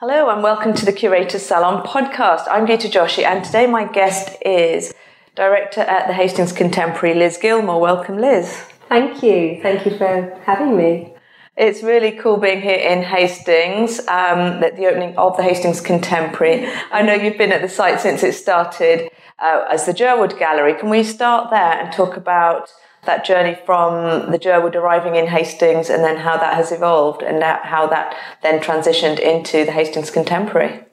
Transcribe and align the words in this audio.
Hello 0.00 0.28
and 0.28 0.42
welcome 0.42 0.74
to 0.74 0.84
the 0.84 0.92
Curator's 0.92 1.46
Salon 1.46 1.82
podcast. 1.82 2.44
I'm 2.50 2.66
Gita 2.66 2.86
Joshi 2.86 3.24
and 3.24 3.42
today 3.42 3.66
my 3.66 3.90
guest 3.90 4.36
is 4.44 4.92
Director 5.34 5.80
at 5.80 6.06
the 6.06 6.12
Hastings 6.12 6.52
Contemporary, 6.52 7.14
Liz 7.14 7.38
Gilmore. 7.38 7.80
Welcome, 7.80 8.18
Liz. 8.18 8.60
Thank 8.90 9.22
you. 9.22 9.58
Thank 9.62 9.86
you 9.86 9.96
for 9.96 10.38
having 10.44 10.76
me. 10.76 11.14
It's 11.56 11.82
really 11.82 12.12
cool 12.12 12.36
being 12.36 12.60
here 12.60 12.76
in 12.76 13.04
Hastings, 13.04 14.00
um, 14.00 14.62
at 14.62 14.76
the 14.76 14.84
opening 14.84 15.16
of 15.16 15.34
the 15.38 15.42
Hastings 15.42 15.80
Contemporary. 15.80 16.68
I 16.92 17.00
know 17.00 17.14
you've 17.14 17.38
been 17.38 17.52
at 17.52 17.62
the 17.62 17.68
site 17.70 17.98
since 17.98 18.22
it 18.22 18.34
started 18.34 19.08
uh, 19.38 19.64
as 19.70 19.86
the 19.86 19.92
Jerwood 19.92 20.38
Gallery. 20.38 20.74
Can 20.74 20.90
we 20.90 21.04
start 21.04 21.48
there 21.48 21.80
and 21.80 21.90
talk 21.90 22.18
about 22.18 22.68
that 23.06 23.24
journey 23.24 23.56
from 23.66 24.30
the 24.30 24.38
Jerwood 24.38 24.74
arriving 24.74 25.16
in 25.16 25.26
Hastings 25.26 25.88
and 25.90 26.04
then 26.04 26.18
how 26.18 26.36
that 26.36 26.54
has 26.54 26.72
evolved 26.72 27.22
and 27.22 27.42
how 27.42 27.86
that 27.86 28.14
then 28.42 28.60
transitioned 28.60 29.18
into 29.18 29.64
the 29.64 29.72
Hastings 29.72 30.10
Contemporary? 30.10 30.84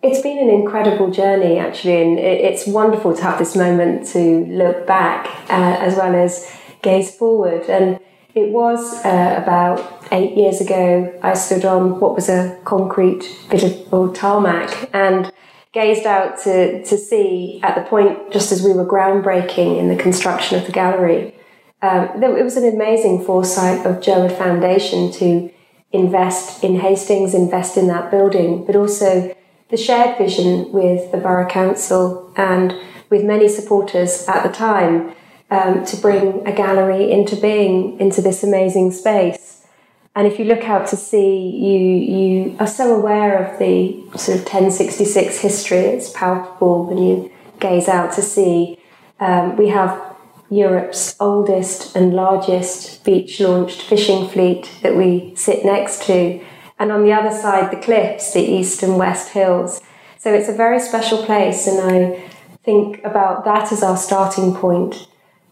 It's 0.00 0.22
been 0.22 0.38
an 0.38 0.48
incredible 0.48 1.10
journey, 1.10 1.58
actually, 1.58 2.00
and 2.00 2.18
it's 2.20 2.66
wonderful 2.66 3.16
to 3.16 3.22
have 3.22 3.38
this 3.38 3.56
moment 3.56 4.06
to 4.08 4.46
look 4.46 4.86
back 4.86 5.26
uh, 5.50 5.76
as 5.80 5.96
well 5.96 6.14
as 6.14 6.56
gaze 6.82 7.14
forward. 7.14 7.68
And 7.68 7.98
it 8.32 8.50
was 8.52 9.04
uh, 9.04 9.34
about 9.42 10.06
eight 10.12 10.36
years 10.36 10.60
ago, 10.60 11.18
I 11.22 11.34
stood 11.34 11.64
on 11.64 11.98
what 11.98 12.14
was 12.14 12.28
a 12.28 12.56
concrete 12.64 13.28
bit 13.50 13.64
of 13.64 13.92
old 13.92 14.14
tarmac 14.14 14.88
and 14.92 15.32
gazed 15.72 16.06
out 16.06 16.38
to, 16.44 16.84
to 16.84 16.96
see 16.96 17.60
at 17.64 17.74
the 17.74 17.82
point 17.82 18.32
just 18.32 18.52
as 18.52 18.62
we 18.62 18.72
were 18.72 18.86
groundbreaking 18.86 19.78
in 19.78 19.88
the 19.88 19.96
construction 19.96 20.58
of 20.58 20.66
the 20.66 20.72
gallery 20.72 21.34
um, 21.80 22.22
it 22.22 22.44
was 22.44 22.56
an 22.56 22.72
amazing 22.72 23.24
foresight 23.24 23.86
of 23.86 24.00
Jerwood 24.00 24.36
Foundation 24.36 25.12
to 25.12 25.50
invest 25.92 26.62
in 26.64 26.80
Hastings, 26.80 27.34
invest 27.34 27.76
in 27.76 27.86
that 27.88 28.10
building, 28.10 28.64
but 28.64 28.76
also 28.76 29.34
the 29.70 29.76
shared 29.76 30.18
vision 30.18 30.72
with 30.72 31.12
the 31.12 31.18
Borough 31.18 31.48
Council 31.48 32.32
and 32.36 32.74
with 33.10 33.24
many 33.24 33.48
supporters 33.48 34.26
at 34.26 34.42
the 34.42 34.52
time 34.52 35.14
um, 35.50 35.84
to 35.84 35.96
bring 35.96 36.46
a 36.46 36.52
gallery 36.52 37.10
into 37.10 37.36
being 37.36 37.98
into 38.00 38.20
this 38.20 38.42
amazing 38.42 38.90
space. 38.92 39.66
And 40.14 40.26
if 40.26 40.38
you 40.38 40.46
look 40.46 40.64
out 40.64 40.88
to 40.88 40.96
sea, 40.96 41.48
you 41.48 41.78
you 41.78 42.56
are 42.58 42.66
so 42.66 42.96
aware 42.96 43.44
of 43.44 43.58
the 43.58 44.02
sort 44.16 44.38
of 44.38 44.44
1066 44.44 45.38
history. 45.38 45.78
It's 45.78 46.10
palpable 46.10 46.86
when 46.86 46.98
you 46.98 47.30
gaze 47.60 47.88
out 47.88 48.12
to 48.14 48.22
sea. 48.22 48.78
Um, 49.20 49.56
we 49.56 49.68
have 49.68 50.16
Europe's 50.50 51.14
oldest 51.20 51.94
and 51.94 52.14
largest 52.14 53.04
beach 53.04 53.38
launched 53.40 53.82
fishing 53.82 54.28
fleet 54.28 54.70
that 54.82 54.96
we 54.96 55.32
sit 55.36 55.64
next 55.64 56.02
to, 56.04 56.40
and 56.78 56.90
on 56.90 57.04
the 57.04 57.12
other 57.12 57.30
side, 57.36 57.70
the 57.70 57.82
cliffs, 57.82 58.32
the 58.32 58.40
east 58.40 58.82
and 58.82 58.96
west 58.96 59.30
hills. 59.30 59.80
So 60.18 60.32
it's 60.32 60.48
a 60.48 60.54
very 60.54 60.80
special 60.80 61.24
place, 61.24 61.66
and 61.66 61.80
I 61.80 62.30
think 62.64 63.04
about 63.04 63.44
that 63.44 63.72
as 63.72 63.82
our 63.82 63.96
starting 63.96 64.54
point. 64.54 65.08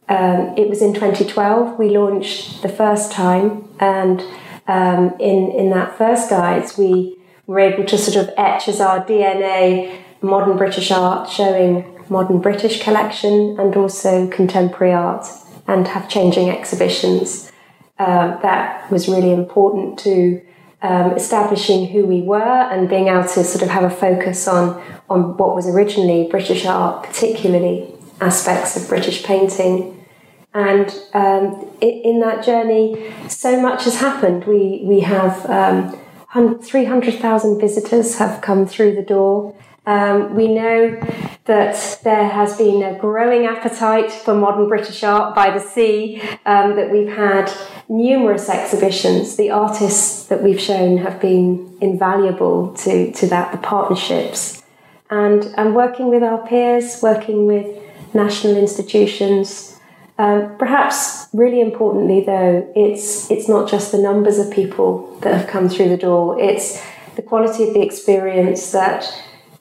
Um, 0.08 0.55
it 0.56 0.69
was 0.69 0.83
in 0.83 0.94
2012 0.94 1.78
we 1.78 1.91
launched 1.91 2.62
the 2.62 2.69
first 2.69 3.12
time, 3.12 3.69
and 3.81 4.22
um, 4.66 5.14
in 5.20 5.50
in 5.50 5.70
that 5.70 5.98
first 5.98 6.31
guides 6.31 6.78
we 6.78 7.16
were 7.47 7.60
able 7.60 7.84
to 7.84 7.98
sort 7.98 8.16
of 8.16 8.33
etch 8.36 8.69
as 8.69 8.81
our 8.81 9.05
DNA 9.05 9.98
modern 10.20 10.56
British 10.56 10.91
art, 10.91 11.28
showing 11.28 11.95
modern 12.10 12.40
British 12.40 12.82
collection 12.82 13.56
and 13.58 13.76
also 13.76 14.28
contemporary 14.28 14.92
art 14.92 15.26
and 15.66 15.88
have 15.88 16.08
changing 16.08 16.50
exhibitions. 16.50 17.50
Uh, 17.98 18.40
that 18.42 18.90
was 18.90 19.08
really 19.08 19.32
important 19.32 19.98
to 19.98 20.40
um, 20.82 21.12
establishing 21.12 21.88
who 21.88 22.06
we 22.06 22.20
were 22.22 22.38
and 22.38 22.88
being 22.88 23.08
able 23.08 23.22
to 23.22 23.42
sort 23.42 23.62
of 23.62 23.68
have 23.68 23.84
a 23.84 23.90
focus 23.90 24.46
on, 24.46 24.80
on 25.08 25.36
what 25.36 25.54
was 25.54 25.66
originally 25.66 26.28
British 26.30 26.66
art, 26.66 27.04
particularly 27.04 27.92
aspects 28.20 28.76
of 28.76 28.88
British 28.88 29.22
painting. 29.24 29.92
And 30.54 30.88
um, 31.12 31.70
in, 31.81 32.20
that 32.20 32.44
journey, 32.44 33.12
so 33.28 33.60
much 33.60 33.84
has 33.84 33.97
happened. 33.97 34.44
We, 34.44 34.82
we 34.84 35.00
have 35.00 35.44
um, 35.50 35.98
300,000 36.62 37.60
visitors 37.60 38.19
have 38.19 38.41
come 38.41 38.66
through 38.66 38.94
the 38.94 39.02
door. 39.02 39.54
Um, 39.86 40.34
we 40.34 40.48
know 40.48 41.00
that 41.44 42.00
there 42.02 42.28
has 42.28 42.58
been 42.58 42.82
a 42.82 42.98
growing 42.98 43.47
appetite 43.47 44.10
for 44.10 44.34
modern 44.34 44.69
British 44.69 45.04
art 45.04 45.34
by 45.34 45.56
the 45.56 45.60
sea, 45.60 46.20
um, 46.44 46.74
that 46.74 46.91
we've 46.91 47.08
had 47.08 47.52
numerous 47.88 48.48
exhibitions. 48.48 49.36
The 49.36 49.50
artists 49.50 50.26
that 50.26 50.42
we've 50.42 50.60
shown 50.60 50.98
have 50.98 51.20
been 51.20 51.78
invaluable 51.80 52.75
to, 52.78 53.12
to 53.12 53.26
that, 53.28 53.52
the 53.52 53.58
partnerships. 53.58 54.64
And, 55.08 55.44
and 55.56 55.76
working 55.76 56.08
with 56.08 56.25
our 56.25 56.44
peers, 56.48 57.00
working 57.00 57.46
with 57.46 57.80
national 58.12 58.56
institutions. 58.56 59.78
Um, 60.19 60.56
perhaps 60.58 61.28
really 61.32 61.60
importantly, 61.60 62.25
though, 62.25 62.72
it's, 62.75 63.30
it's 63.30 63.48
not 63.48 63.70
just 63.70 63.92
the 63.92 63.98
numbers 63.98 64.38
of 64.38 64.50
people 64.50 65.16
that 65.20 65.32
have 65.32 65.46
come 65.46 65.69
through 65.69 65.91
the 65.91 65.96
door, 65.96 66.41
it's 66.41 66.82
the 67.14 67.22
quality 67.22 67.69
of 67.69 67.75
the 67.75 67.82
experience 67.82 68.72
that 68.72 69.06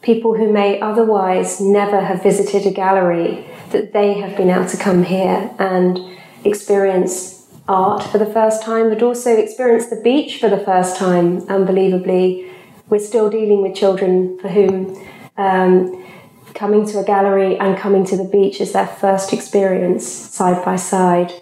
people 0.05 0.37
who 0.37 0.53
may 0.53 0.79
otherwise 0.79 1.59
never 1.59 1.99
have 1.99 2.21
visited 2.21 2.65
a 2.65 2.71
gallery, 2.71 3.43
that 3.71 3.91
they 3.91 4.13
have 4.13 4.37
been 4.37 4.51
able 4.51 4.67
to 4.67 4.77
come 4.77 5.03
here 5.03 5.51
and 5.57 5.99
experience 6.45 7.47
art 7.67 8.03
for 8.03 8.19
the 8.19 8.25
first 8.27 8.61
time, 8.61 8.89
but 8.89 9.01
also 9.01 9.35
experience 9.35 9.87
the 9.87 9.99
beach 10.01 10.39
for 10.39 10.47
the 10.47 10.59
first 10.59 10.95
time, 10.95 11.39
unbelievably. 11.49 12.51
We're 12.87 12.99
still 12.99 13.31
dealing 13.31 13.63
with 13.63 13.75
children 13.75 14.37
for 14.37 14.47
whom 14.47 14.95
um, 15.37 16.05
coming 16.53 16.85
to 16.85 16.99
a 16.99 17.03
gallery 17.03 17.57
and 17.57 17.75
coming 17.75 18.05
to 18.05 18.15
the 18.15 18.25
beach 18.25 18.61
is 18.61 18.73
their 18.73 18.87
first 18.87 19.33
experience 19.33 20.07
side 20.07 20.63
by 20.63 20.75
side. 20.75 21.33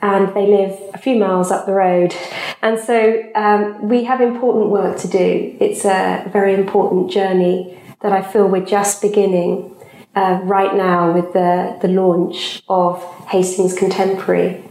And 0.00 0.34
they 0.34 0.46
live 0.46 0.78
a 0.94 0.98
few 0.98 1.16
miles 1.16 1.50
up 1.50 1.66
the 1.66 1.72
road. 1.72 2.14
And 2.62 2.78
so 2.78 3.22
um, 3.34 3.88
we 3.88 4.04
have 4.04 4.20
important 4.22 4.70
work 4.70 4.98
to 5.00 5.08
do. 5.08 5.56
It's 5.60 5.84
a 5.84 6.28
very 6.32 6.54
important 6.54 7.10
journey 7.10 7.76
that 8.00 8.12
I 8.12 8.22
feel 8.22 8.46
we're 8.48 8.64
just 8.64 9.02
beginning 9.02 9.74
uh, 10.14 10.40
right 10.44 10.74
now 10.74 11.12
with 11.12 11.32
the, 11.32 11.78
the 11.82 11.88
launch 11.88 12.62
of 12.68 13.02
Hastings 13.28 13.74
Contemporary 13.74 14.62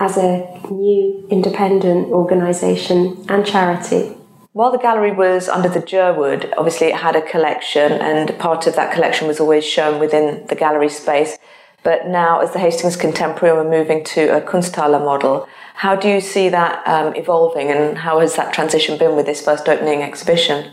as 0.00 0.16
a 0.16 0.60
new 0.70 1.26
independent 1.30 2.08
organisation 2.08 3.24
and 3.28 3.44
charity. 3.44 4.14
While 4.52 4.72
the 4.72 4.78
gallery 4.78 5.12
was 5.12 5.48
under 5.48 5.68
the 5.68 5.80
Jerwood, 5.80 6.52
obviously 6.56 6.88
it 6.88 6.96
had 6.96 7.14
a 7.14 7.22
collection, 7.22 7.92
and 7.92 8.36
part 8.38 8.66
of 8.66 8.74
that 8.76 8.92
collection 8.92 9.28
was 9.28 9.38
always 9.40 9.64
shown 9.64 10.00
within 10.00 10.46
the 10.48 10.56
gallery 10.56 10.88
space. 10.88 11.38
But 11.84 12.08
now, 12.08 12.40
as 12.40 12.52
the 12.52 12.58
Hastings 12.58 12.96
Contemporary, 12.96 13.56
we're 13.56 13.70
moving 13.70 14.02
to 14.04 14.36
a 14.36 14.40
Kunsthalle 14.40 15.04
model. 15.04 15.48
How 15.74 15.94
do 15.94 16.08
you 16.08 16.20
see 16.20 16.48
that 16.48 16.86
um, 16.88 17.14
evolving, 17.14 17.70
and 17.70 17.98
how 17.98 18.18
has 18.18 18.34
that 18.34 18.52
transition 18.52 18.98
been 18.98 19.14
with 19.14 19.26
this 19.26 19.44
first 19.44 19.68
opening 19.68 20.02
exhibition? 20.02 20.72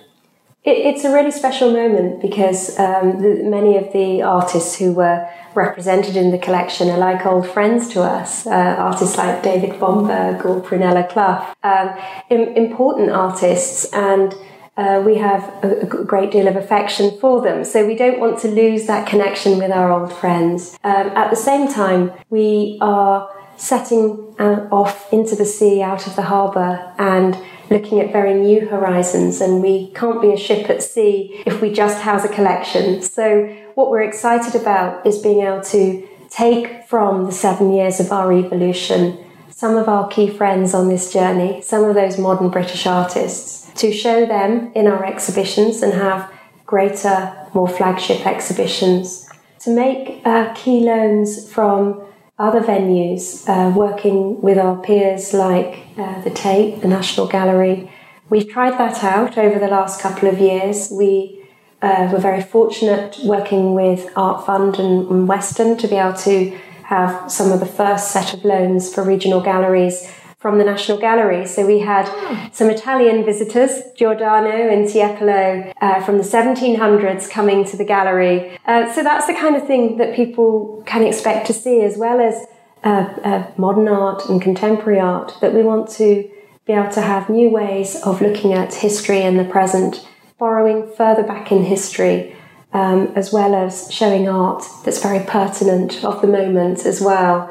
It, 0.65 0.77
it's 0.85 1.03
a 1.03 1.13
really 1.13 1.31
special 1.31 1.71
moment 1.71 2.21
because 2.21 2.77
um, 2.79 3.21
the, 3.21 3.43
many 3.43 3.77
of 3.77 3.93
the 3.93 4.23
artists 4.23 4.77
who 4.77 4.93
were 4.93 5.29
represented 5.53 6.15
in 6.15 6.31
the 6.31 6.39
collection 6.39 6.89
are 6.89 6.97
like 6.97 7.25
old 7.25 7.47
friends 7.47 7.87
to 7.89 8.01
us. 8.01 8.45
Uh, 8.45 8.49
artists 8.49 9.17
like 9.17 9.43
David 9.43 9.79
Bomberg 9.79 10.43
or 10.43 10.61
Prunella 10.61 11.07
Clough, 11.07 11.53
um, 11.63 11.95
important 12.29 13.11
artists, 13.11 13.85
and 13.93 14.35
uh, 14.75 15.01
we 15.05 15.15
have 15.15 15.43
a, 15.63 15.81
a, 15.81 15.85
great 15.85 16.31
deal 16.31 16.49
of 16.49 16.57
affection 16.57 17.17
for 17.19 17.41
them. 17.41 17.63
So 17.63 17.87
we 17.87 17.95
don't 17.95 18.19
want 18.19 18.39
to 18.39 18.49
lose 18.49 18.87
that 18.87 19.07
connection 19.07 19.57
with 19.57 19.71
our 19.71 19.89
old 19.89 20.11
friends. 20.11 20.77
Um, 20.83 21.07
at 21.15 21.29
the 21.29 21.37
same 21.37 21.71
time, 21.71 22.11
we 22.29 22.77
are 22.81 23.29
setting 23.55 24.35
uh, 24.37 24.67
off 24.71 25.11
into 25.13 25.33
the 25.35 25.45
sea 25.45 25.81
out 25.81 26.07
of 26.07 26.17
the 26.17 26.23
harbour 26.23 26.93
and 26.97 27.37
looking 27.85 28.01
at 28.01 28.11
very 28.11 28.33
new 28.33 28.67
horizons, 28.67 29.41
and 29.41 29.61
we 29.61 29.91
can't 29.93 30.19
be 30.19 30.33
a 30.33 30.37
ship 30.37 30.69
at 30.71 30.81
sea 30.81 31.43
if 31.45 31.61
we 31.61 31.71
just 31.71 32.01
house 32.01 32.25
a 32.25 32.27
collection. 32.27 32.99
So, 33.03 33.45
what 33.75 33.91
we're 33.91 34.01
excited 34.01 34.59
about 34.59 35.05
is 35.05 35.19
being 35.19 35.41
able 35.41 35.61
to 35.61 36.07
take 36.31 36.87
from 36.87 37.25
the 37.25 37.31
seven 37.31 37.71
years 37.71 37.99
of 37.99 38.11
our 38.11 38.33
evolution 38.33 39.19
some 39.51 39.77
of 39.77 39.87
our 39.87 40.07
key 40.09 40.29
friends 40.29 40.73
on 40.73 40.89
this 40.89 41.13
journey, 41.13 41.61
some 41.61 41.85
of 41.85 41.95
those 41.95 42.17
modern 42.17 42.49
British 42.49 42.85
artists, 42.85 43.71
to 43.75 43.93
show 43.93 44.25
them 44.25 44.71
in 44.75 44.85
our 44.85 45.05
exhibitions 45.05 45.81
and 45.81 45.93
have 45.93 46.29
greater, 46.65 47.33
more 47.53 47.69
flagship 47.69 48.25
exhibitions, 48.27 49.29
to 49.59 49.69
make 49.69 50.21
uh, 50.25 50.53
key 50.55 50.81
loans 50.81 51.49
from 51.49 52.03
other 52.37 52.61
venues, 52.61 53.47
uh, 53.47 53.75
working 53.75 54.41
with 54.41 54.57
our 54.57 54.77
peers 54.81 55.33
like 55.33 55.85
uh, 55.97 56.21
the 56.21 56.29
Tate, 56.29 56.81
the 56.81 56.87
National 56.87 57.27
Gallery. 57.27 57.89
We've 58.29 58.49
tried 58.49 58.77
that 58.77 59.03
out 59.03 59.37
over 59.37 59.57
the 59.59 59.67
last 59.67 60.01
couple 60.01 60.27
of 60.27 60.39
years. 60.39 60.89
We 60.91 61.47
uh, 61.81 62.09
were 62.11 62.19
very 62.19 62.41
fortunate 62.41 63.17
working 63.23 63.73
with 63.73 64.09
Art 64.15 64.45
Fund 64.45 64.79
and, 64.79 65.07
and 65.09 65.27
Weston 65.27 65.77
to 65.77 65.87
be 65.87 65.95
able 65.95 66.17
to 66.19 66.57
have 66.83 67.31
some 67.31 67.51
of 67.51 67.59
the 67.59 67.65
first 67.65 68.11
set 68.11 68.33
of 68.33 68.43
loans 68.43 68.93
for 68.93 69.03
regional 69.03 69.41
galleries 69.41 70.11
from 70.45 70.59
the 70.59 70.63
National 70.63 70.99
Gallery. 70.99 71.47
So 71.47 71.65
we 71.65 71.79
had 71.79 72.05
some 72.53 72.69
Italian 72.69 73.25
visitors, 73.25 73.81
Giordano 73.97 74.51
and 74.51 74.85
Tiepolo, 74.85 75.73
uh, 75.81 76.05
from 76.05 76.19
the 76.19 76.23
1700s 76.23 77.27
coming 77.31 77.65
to 77.65 77.75
the 77.75 77.83
gallery. 77.83 78.55
Uh, 78.67 78.93
so 78.93 79.01
that's 79.01 79.25
the 79.25 79.33
kind 79.33 79.55
of 79.55 79.65
thing 79.65 79.97
that 79.97 80.15
people 80.15 80.83
can 80.85 81.01
expect 81.01 81.47
to 81.47 81.53
see, 81.53 81.81
as 81.81 81.97
well 81.97 82.19
as 82.21 82.45
uh, 82.83 83.11
uh, 83.23 83.51
modern 83.57 83.87
art 83.87 84.29
and 84.29 84.39
contemporary 84.39 84.99
art, 84.99 85.33
that 85.41 85.51
we 85.51 85.63
want 85.63 85.89
to 85.93 86.29
be 86.67 86.73
able 86.73 86.91
to 86.91 87.01
have 87.01 87.27
new 87.27 87.49
ways 87.49 87.99
of 88.03 88.21
looking 88.21 88.53
at 88.53 88.71
history 88.71 89.23
and 89.23 89.39
the 89.39 89.45
present, 89.45 90.07
borrowing 90.37 90.87
further 90.95 91.23
back 91.23 91.51
in 91.51 91.63
history. 91.63 92.35
Um, 92.71 93.13
as 93.15 93.31
well 93.31 93.55
as 93.55 93.91
showing 93.91 94.27
art 94.27 94.63
that's 94.83 95.01
very 95.01 95.25
pertinent 95.25 96.03
of 96.03 96.21
the 96.21 96.27
moment 96.27 96.85
as 96.85 97.01
well. 97.01 97.49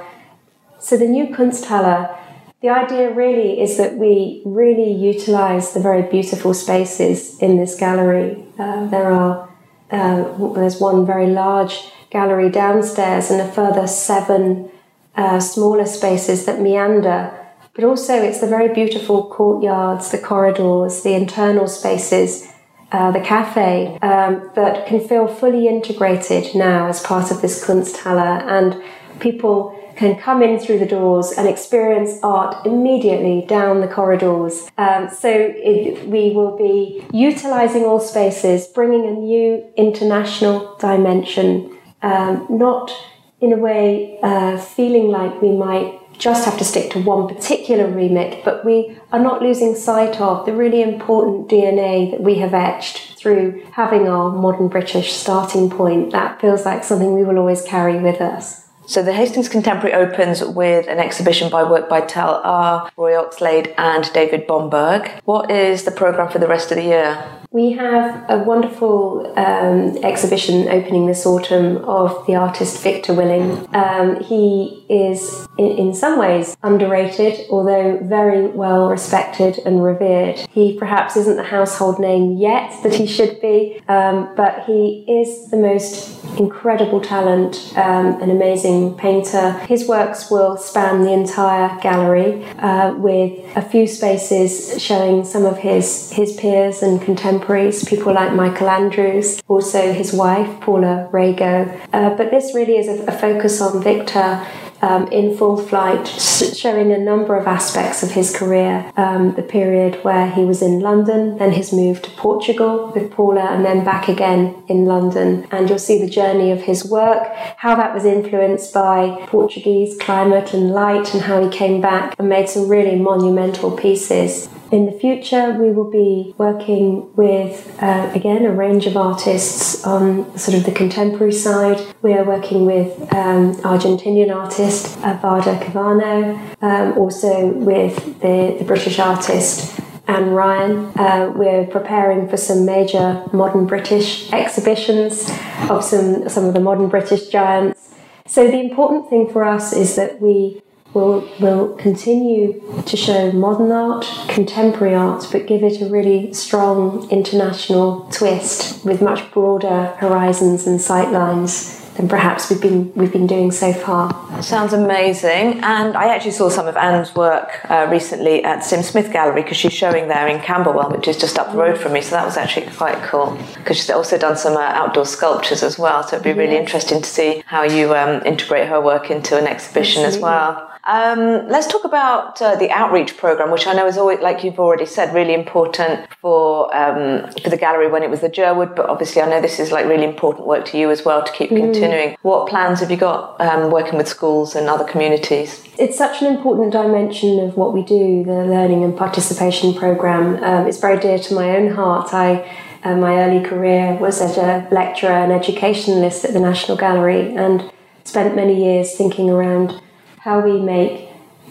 So 0.78 0.98
the 0.98 1.08
new 1.08 1.28
Kunsthalle 1.34 2.23
the 2.64 2.70
idea 2.70 3.10
really 3.10 3.60
is 3.60 3.76
that 3.76 3.96
we 3.96 4.40
really 4.46 4.90
utilize 4.90 5.74
the 5.74 5.80
very 5.80 6.00
beautiful 6.00 6.54
spaces 6.54 7.38
in 7.40 7.58
this 7.58 7.74
gallery. 7.74 8.42
Uh, 8.58 8.86
there 8.86 9.12
are 9.12 9.50
uh, 9.90 10.54
there's 10.54 10.80
one 10.80 11.04
very 11.04 11.26
large 11.26 11.74
gallery 12.08 12.48
downstairs 12.48 13.30
and 13.30 13.38
a 13.42 13.52
further 13.52 13.86
seven 13.86 14.70
uh, 15.14 15.38
smaller 15.40 15.84
spaces 15.84 16.46
that 16.46 16.58
meander. 16.58 17.38
But 17.74 17.84
also, 17.84 18.14
it's 18.14 18.40
the 18.40 18.46
very 18.46 18.72
beautiful 18.72 19.28
courtyards, 19.28 20.10
the 20.10 20.16
corridors, 20.16 21.02
the 21.02 21.12
internal 21.12 21.68
spaces, 21.68 22.48
uh, 22.92 23.10
the 23.10 23.20
cafe 23.20 23.98
um, 24.00 24.50
that 24.54 24.86
can 24.86 25.06
feel 25.06 25.26
fully 25.26 25.68
integrated 25.68 26.54
now 26.54 26.88
as 26.88 27.02
part 27.02 27.30
of 27.30 27.42
this 27.42 27.62
Kunsthalle, 27.62 28.42
and 28.48 28.82
people 29.20 29.78
can 29.96 30.16
come 30.16 30.42
in 30.42 30.58
through 30.58 30.78
the 30.78 30.86
doors 30.86 31.32
and 31.32 31.48
experience 31.48 32.18
art 32.22 32.66
immediately 32.66 33.44
down 33.46 33.80
the 33.80 33.88
corridors. 33.88 34.68
Um, 34.76 35.08
so 35.10 35.30
it, 35.30 36.08
we 36.08 36.30
will 36.30 36.56
be 36.56 37.04
utilizing 37.12 37.84
all 37.84 38.00
spaces, 38.00 38.66
bringing 38.66 39.06
a 39.06 39.12
new 39.12 39.64
international 39.76 40.76
dimension, 40.78 41.76
um, 42.02 42.46
not 42.50 42.92
in 43.40 43.52
a 43.52 43.56
way 43.56 44.18
uh, 44.22 44.58
feeling 44.58 45.08
like 45.08 45.42
we 45.42 45.52
might 45.52 46.00
just 46.18 46.44
have 46.44 46.56
to 46.58 46.64
stick 46.64 46.92
to 46.92 47.00
one 47.00 47.26
particular 47.26 47.88
remit, 47.88 48.44
but 48.44 48.64
we 48.64 48.96
are 49.12 49.18
not 49.18 49.42
losing 49.42 49.74
sight 49.74 50.20
of 50.20 50.46
the 50.46 50.52
really 50.52 50.82
important 50.82 51.48
DNA 51.48 52.10
that 52.10 52.20
we 52.20 52.36
have 52.36 52.54
etched 52.54 53.18
through 53.18 53.62
having 53.72 54.08
our 54.08 54.30
modern 54.30 54.68
British 54.68 55.12
starting 55.12 55.68
point. 55.68 56.12
That 56.12 56.40
feels 56.40 56.64
like 56.64 56.84
something 56.84 57.14
we 57.14 57.24
will 57.24 57.38
always 57.38 57.62
carry 57.62 57.98
with 57.98 58.20
us. 58.20 58.63
So 58.86 59.02
the 59.02 59.14
Hastings 59.14 59.48
Contemporary 59.48 59.94
opens 59.94 60.44
with 60.44 60.86
an 60.88 60.98
exhibition 60.98 61.50
by 61.50 61.64
work 61.64 61.88
by 61.88 62.02
Tal 62.02 62.40
R, 62.44 62.90
Roy 62.96 63.12
Oxlade, 63.12 63.74
and 63.78 64.12
David 64.12 64.46
Bomberg. 64.46 65.20
What 65.24 65.50
is 65.50 65.84
the 65.84 65.90
programme 65.90 66.30
for 66.30 66.38
the 66.38 66.46
rest 66.46 66.70
of 66.70 66.76
the 66.76 66.84
year? 66.84 67.24
We 67.54 67.70
have 67.74 68.28
a 68.28 68.38
wonderful 68.38 69.32
um, 69.36 69.96
exhibition 70.02 70.66
opening 70.66 71.06
this 71.06 71.24
autumn 71.24 71.76
of 71.84 72.26
the 72.26 72.34
artist 72.34 72.82
Victor 72.82 73.14
Willing. 73.14 73.72
Um, 73.72 74.20
he 74.24 74.84
is, 74.88 75.46
in, 75.56 75.78
in, 75.78 75.94
some 75.94 76.18
ways, 76.18 76.56
underrated, 76.64 77.46
although 77.50 78.00
very 78.02 78.48
well 78.48 78.88
respected 78.88 79.58
and 79.64 79.84
revered. 79.84 80.40
He 80.50 80.76
perhaps 80.76 81.16
isn't 81.16 81.36
the 81.36 81.44
household 81.44 82.00
name 82.00 82.38
yet 82.38 82.72
that 82.82 82.94
he 82.94 83.06
should 83.06 83.40
be, 83.40 83.80
um, 83.86 84.34
but 84.34 84.64
he 84.64 85.04
is 85.06 85.48
the 85.52 85.56
most 85.56 86.24
incredible 86.36 87.00
talent, 87.00 87.72
um, 87.76 88.20
an 88.20 88.32
amazing 88.32 88.96
painter. 88.96 89.52
His 89.68 89.86
works 89.86 90.28
will 90.28 90.56
span 90.56 91.04
the 91.04 91.12
entire 91.12 91.78
gallery 91.78 92.44
uh, 92.58 92.94
with 92.96 93.56
a 93.56 93.62
few 93.62 93.86
spaces 93.86 94.82
showing 94.82 95.24
some 95.24 95.46
of 95.46 95.58
his, 95.58 96.10
his 96.10 96.32
peers 96.32 96.82
and 96.82 97.00
contemporaries 97.00 97.43
contemporaries, 97.44 97.84
people 97.84 98.12
like 98.12 98.32
Michael 98.32 98.68
Andrews, 98.68 99.42
also 99.48 99.92
his 99.92 100.12
wife, 100.12 100.60
Paula 100.60 101.08
Rego. 101.12 101.80
Uh, 101.92 102.10
but 102.16 102.30
this 102.30 102.54
really 102.54 102.76
is 102.76 102.88
a, 102.88 103.04
a 103.06 103.12
focus 103.12 103.60
on 103.60 103.82
Victor 103.82 104.46
um, 104.82 105.08
in 105.08 105.34
full 105.36 105.56
flight, 105.56 106.06
showing 106.06 106.92
a 106.92 106.98
number 106.98 107.36
of 107.36 107.46
aspects 107.46 108.02
of 108.02 108.10
his 108.10 108.36
career. 108.36 108.92
Um, 108.96 109.34
the 109.34 109.42
period 109.42 110.04
where 110.04 110.30
he 110.30 110.44
was 110.44 110.60
in 110.60 110.80
London, 110.80 111.38
then 111.38 111.52
his 111.52 111.72
move 111.72 112.02
to 112.02 112.10
Portugal 112.10 112.92
with 112.94 113.10
Paula, 113.10 113.46
and 113.54 113.64
then 113.64 113.84
back 113.84 114.08
again 114.08 114.62
in 114.68 114.84
London. 114.84 115.46
And 115.50 115.68
you'll 115.68 115.78
see 115.78 115.98
the 115.98 116.10
journey 116.10 116.50
of 116.50 116.62
his 116.62 116.84
work, 116.84 117.32
how 117.56 117.74
that 117.76 117.94
was 117.94 118.04
influenced 118.04 118.74
by 118.74 119.24
Portuguese 119.26 119.96
climate 119.98 120.52
and 120.52 120.70
light, 120.70 121.14
and 121.14 121.22
how 121.22 121.42
he 121.42 121.48
came 121.50 121.80
back 121.80 122.14
and 122.18 122.28
made 122.28 122.48
some 122.48 122.68
really 122.68 122.96
monumental 122.96 123.70
pieces. 123.70 124.48
In 124.74 124.86
the 124.86 124.98
future, 125.06 125.52
we 125.52 125.70
will 125.70 125.88
be 125.88 126.34
working 126.36 127.14
with, 127.14 127.78
uh, 127.80 128.10
again, 128.12 128.44
a 128.44 128.50
range 128.50 128.86
of 128.86 128.96
artists 128.96 129.84
on 129.84 130.36
sort 130.36 130.58
of 130.58 130.64
the 130.64 130.72
contemporary 130.72 131.30
side. 131.30 131.80
We 132.02 132.12
are 132.14 132.24
working 132.24 132.66
with 132.66 132.90
um, 133.14 133.54
Argentinian 133.62 134.34
artist 134.34 134.98
Vada 134.98 135.60
Cavano, 135.60 136.40
um, 136.60 136.98
also 136.98 137.46
with 137.50 138.18
the, 138.18 138.56
the 138.58 138.64
British 138.64 138.98
artist 138.98 139.78
Anne 140.08 140.30
Ryan. 140.30 140.86
Uh, 140.98 141.32
we're 141.36 141.68
preparing 141.68 142.28
for 142.28 142.36
some 142.36 142.66
major 142.66 143.22
modern 143.32 143.66
British 143.66 144.32
exhibitions 144.32 145.30
of 145.70 145.84
some, 145.84 146.28
some 146.28 146.46
of 146.46 146.52
the 146.52 146.58
modern 146.58 146.88
British 146.88 147.28
giants. 147.28 147.94
So 148.26 148.48
the 148.48 148.58
important 148.58 149.08
thing 149.08 149.32
for 149.32 149.44
us 149.44 149.72
is 149.72 149.94
that 149.94 150.20
we 150.20 150.62
will 150.94 151.28
will 151.40 151.74
continue 151.74 152.62
to 152.86 152.96
show 152.96 153.32
modern 153.32 153.72
art, 153.72 154.06
contemporary 154.28 154.94
art, 154.94 155.26
but 155.30 155.46
give 155.46 155.62
it 155.62 155.80
a 155.82 155.86
really 155.86 156.32
strong 156.32 157.10
international 157.10 158.08
twist 158.12 158.84
with 158.84 159.02
much 159.02 159.30
broader 159.32 159.86
horizons 159.98 160.66
and 160.66 160.80
sightlines 160.80 161.83
than 161.96 162.08
perhaps 162.08 162.50
we've 162.50 162.60
been 162.60 162.92
we've 162.94 163.12
been 163.12 163.26
doing 163.26 163.50
so 163.50 163.72
far. 163.72 164.42
Sounds 164.42 164.72
amazing, 164.72 165.62
and 165.62 165.96
I 165.96 166.14
actually 166.14 166.32
saw 166.32 166.48
some 166.48 166.66
of 166.66 166.76
Anne's 166.76 167.14
work 167.14 167.60
uh, 167.70 167.86
recently 167.90 168.42
at 168.44 168.64
Sim 168.64 168.82
Smith 168.82 169.12
Gallery 169.12 169.42
because 169.42 169.56
she's 169.56 169.72
showing 169.72 170.08
there 170.08 170.26
in 170.26 170.40
Camberwell, 170.40 170.90
which 170.90 171.08
is 171.08 171.16
just 171.16 171.38
up 171.38 171.52
the 171.52 171.58
road 171.58 171.78
from 171.78 171.92
me. 171.92 172.00
So 172.00 172.10
that 172.16 172.24
was 172.24 172.36
actually 172.36 172.66
quite 172.72 173.00
cool 173.04 173.38
because 173.54 173.76
she's 173.76 173.90
also 173.90 174.18
done 174.18 174.36
some 174.36 174.56
uh, 174.56 174.60
outdoor 174.60 175.06
sculptures 175.06 175.62
as 175.62 175.78
well. 175.78 176.02
So 176.02 176.16
it'd 176.16 176.24
be 176.24 176.32
really 176.32 176.54
yes. 176.54 176.62
interesting 176.62 177.02
to 177.02 177.08
see 177.08 177.42
how 177.46 177.62
you 177.62 177.94
um, 177.94 178.22
integrate 178.26 178.68
her 178.68 178.80
work 178.80 179.10
into 179.10 179.38
an 179.38 179.46
exhibition 179.46 180.02
Absolutely. 180.02 180.16
as 180.16 180.22
well. 180.22 180.70
Um, 180.86 181.48
let's 181.48 181.66
talk 181.66 181.84
about 181.84 182.42
uh, 182.42 182.56
the 182.56 182.70
outreach 182.70 183.16
program, 183.16 183.50
which 183.50 183.66
I 183.66 183.72
know 183.72 183.86
is 183.86 183.96
always, 183.96 184.20
like 184.20 184.44
you've 184.44 184.58
already 184.58 184.84
said, 184.84 185.14
really 185.14 185.32
important 185.32 186.06
for 186.20 186.74
um, 186.76 187.32
for 187.42 187.48
the 187.48 187.56
gallery 187.56 187.88
when 187.88 188.02
it 188.02 188.10
was 188.10 188.20
the 188.20 188.28
Jerwood. 188.28 188.76
But 188.76 188.90
obviously, 188.90 189.22
I 189.22 189.30
know 189.30 189.40
this 189.40 189.58
is 189.58 189.72
like 189.72 189.86
really 189.86 190.04
important 190.04 190.46
work 190.46 190.66
to 190.66 190.78
you 190.78 190.90
as 190.90 191.02
well 191.02 191.22
to 191.22 191.32
keep 191.32 191.50
mm. 191.50 191.56
continuing. 191.56 191.83
What 192.22 192.48
plans 192.48 192.80
have 192.80 192.90
you 192.90 192.96
got 192.96 193.40
um, 193.40 193.70
working 193.70 193.96
with 193.96 194.08
schools 194.08 194.54
and 194.54 194.68
other 194.68 194.84
communities? 194.84 195.64
It's 195.78 195.98
such 195.98 196.22
an 196.22 196.34
important 196.34 196.72
dimension 196.72 197.40
of 197.40 197.56
what 197.56 197.72
we 197.72 197.82
do, 197.82 198.24
the 198.24 198.44
learning 198.44 198.84
and 198.84 198.96
participation 198.96 199.74
program. 199.74 200.42
Um, 200.42 200.66
it's 200.66 200.80
very 200.80 200.98
dear 200.98 201.18
to 201.18 201.34
my 201.34 201.56
own 201.56 201.72
heart. 201.72 202.14
I 202.14 202.48
uh, 202.84 202.94
my 202.96 203.16
early 203.24 203.42
career 203.42 203.94
was 203.94 204.20
as 204.20 204.36
a 204.36 204.68
lecturer 204.70 205.10
and 205.10 205.32
educationalist 205.32 206.24
at 206.24 206.34
the 206.34 206.40
National 206.40 206.76
Gallery 206.76 207.34
and 207.34 207.72
spent 208.04 208.36
many 208.36 208.62
years 208.62 208.94
thinking 208.94 209.30
around 209.30 209.80
how 210.18 210.40
we 210.40 210.60
make 210.60 211.08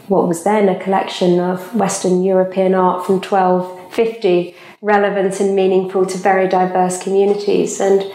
what 0.08 0.28
was 0.28 0.44
then 0.44 0.70
a 0.70 0.80
collection 0.80 1.40
of 1.40 1.74
Western 1.74 2.24
European 2.24 2.76
art 2.76 3.06
from 3.06 3.16
1250 3.16 4.56
relevant 4.82 5.40
and 5.40 5.56
meaningful 5.56 6.06
to 6.06 6.18
very 6.18 6.48
diverse 6.48 7.02
communities. 7.02 7.80
And 7.80 8.14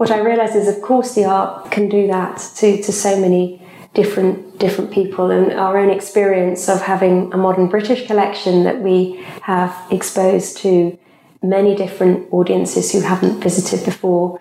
what 0.00 0.10
I 0.10 0.18
realized 0.20 0.56
is, 0.56 0.66
of 0.66 0.80
course, 0.80 1.14
the 1.14 1.26
art 1.26 1.70
can 1.70 1.88
do 1.88 2.06
that 2.06 2.38
to, 2.56 2.82
to 2.82 2.92
so 2.92 3.20
many 3.20 3.60
different 3.92 4.58
different 4.58 4.92
people 4.92 5.30
and 5.30 5.52
our 5.52 5.76
own 5.76 5.90
experience 5.90 6.68
of 6.68 6.80
having 6.80 7.32
a 7.32 7.36
modern 7.36 7.66
British 7.66 8.06
collection 8.06 8.64
that 8.64 8.80
we 8.80 9.24
have 9.42 9.74
exposed 9.90 10.58
to 10.58 10.96
many 11.42 11.74
different 11.74 12.32
audiences 12.32 12.92
who 12.92 13.00
haven't 13.00 13.40
visited 13.40 13.84
before. 13.84 14.40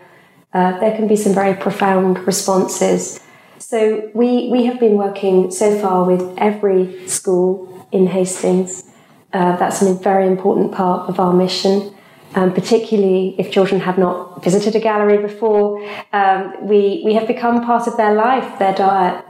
Uh, 0.54 0.80
there 0.80 0.96
can 0.96 1.08
be 1.08 1.16
some 1.16 1.34
very 1.34 1.56
profound 1.56 2.20
responses 2.28 3.20
so 3.60 4.10
we, 4.16 4.50
we 4.50 4.66
have 4.66 4.80
been 4.80 4.96
working 4.96 5.52
so 5.52 5.78
far 5.80 6.04
with 6.04 6.36
every 6.40 7.08
school 7.08 7.86
in 7.92 8.08
Hastings. 8.08 8.84
Uh, 9.32 9.58
that's 9.58 9.82
a 9.84 9.94
very 9.94 10.26
important 10.26 10.72
part 10.72 11.08
of 11.10 11.20
our 11.20 11.34
mission. 11.34 11.94
Um, 12.36 12.54
particularly 12.54 13.36
if 13.40 13.52
children 13.52 13.82
have 13.82 13.98
not 13.98 14.44
visited 14.44 14.76
a 14.76 14.80
gallery 14.80 15.18
before, 15.18 15.84
um, 16.14 16.54
we, 16.68 17.02
we 17.04 17.16
have 17.16 17.26
become 17.26 17.66
part 17.66 17.88
of 17.88 17.98
their 17.98 18.14
life, 18.14 18.60
their 18.60 18.74
diet. 18.74 19.26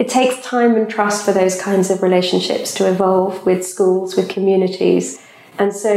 It 0.00 0.08
takes 0.08 0.44
time 0.44 0.74
and 0.74 0.90
trust 0.90 1.24
for 1.24 1.30
those 1.30 1.60
kinds 1.62 1.90
of 1.90 2.02
relationships 2.02 2.74
to 2.74 2.90
evolve 2.90 3.46
with 3.46 3.64
schools, 3.64 4.16
with 4.16 4.28
communities. 4.28 5.24
And 5.60 5.72
so 5.72 5.92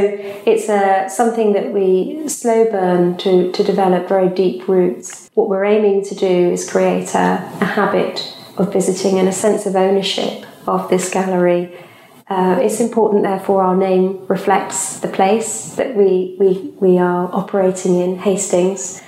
it's 0.45 0.69
a, 0.69 1.09
something 1.09 1.53
that 1.53 1.71
we 1.73 2.27
slow 2.27 2.69
burn 2.69 3.17
to, 3.17 3.51
to 3.51 3.63
develop 3.63 4.07
very 4.07 4.29
deep 4.29 4.67
roots. 4.67 5.31
What 5.33 5.49
we're 5.49 5.65
aiming 5.65 6.03
to 6.05 6.15
do 6.15 6.51
is 6.51 6.69
create 6.69 7.15
a, 7.15 7.49
a 7.61 7.65
habit 7.65 8.35
of 8.57 8.71
visiting 8.73 9.17
and 9.17 9.27
a 9.27 9.31
sense 9.31 9.65
of 9.65 9.75
ownership 9.75 10.45
of 10.67 10.89
this 10.89 11.09
gallery. 11.09 11.75
Uh, 12.33 12.57
it's 12.61 12.79
important, 12.79 13.21
therefore, 13.21 13.61
our 13.61 13.75
name 13.75 14.25
reflects 14.25 14.99
the 15.01 15.07
place 15.07 15.75
that 15.75 15.95
we, 15.95 16.35
we, 16.39 16.73
we 16.81 16.97
are 16.97 17.29
operating 17.31 17.99
in, 17.99 18.17
Hastings. 18.17 19.03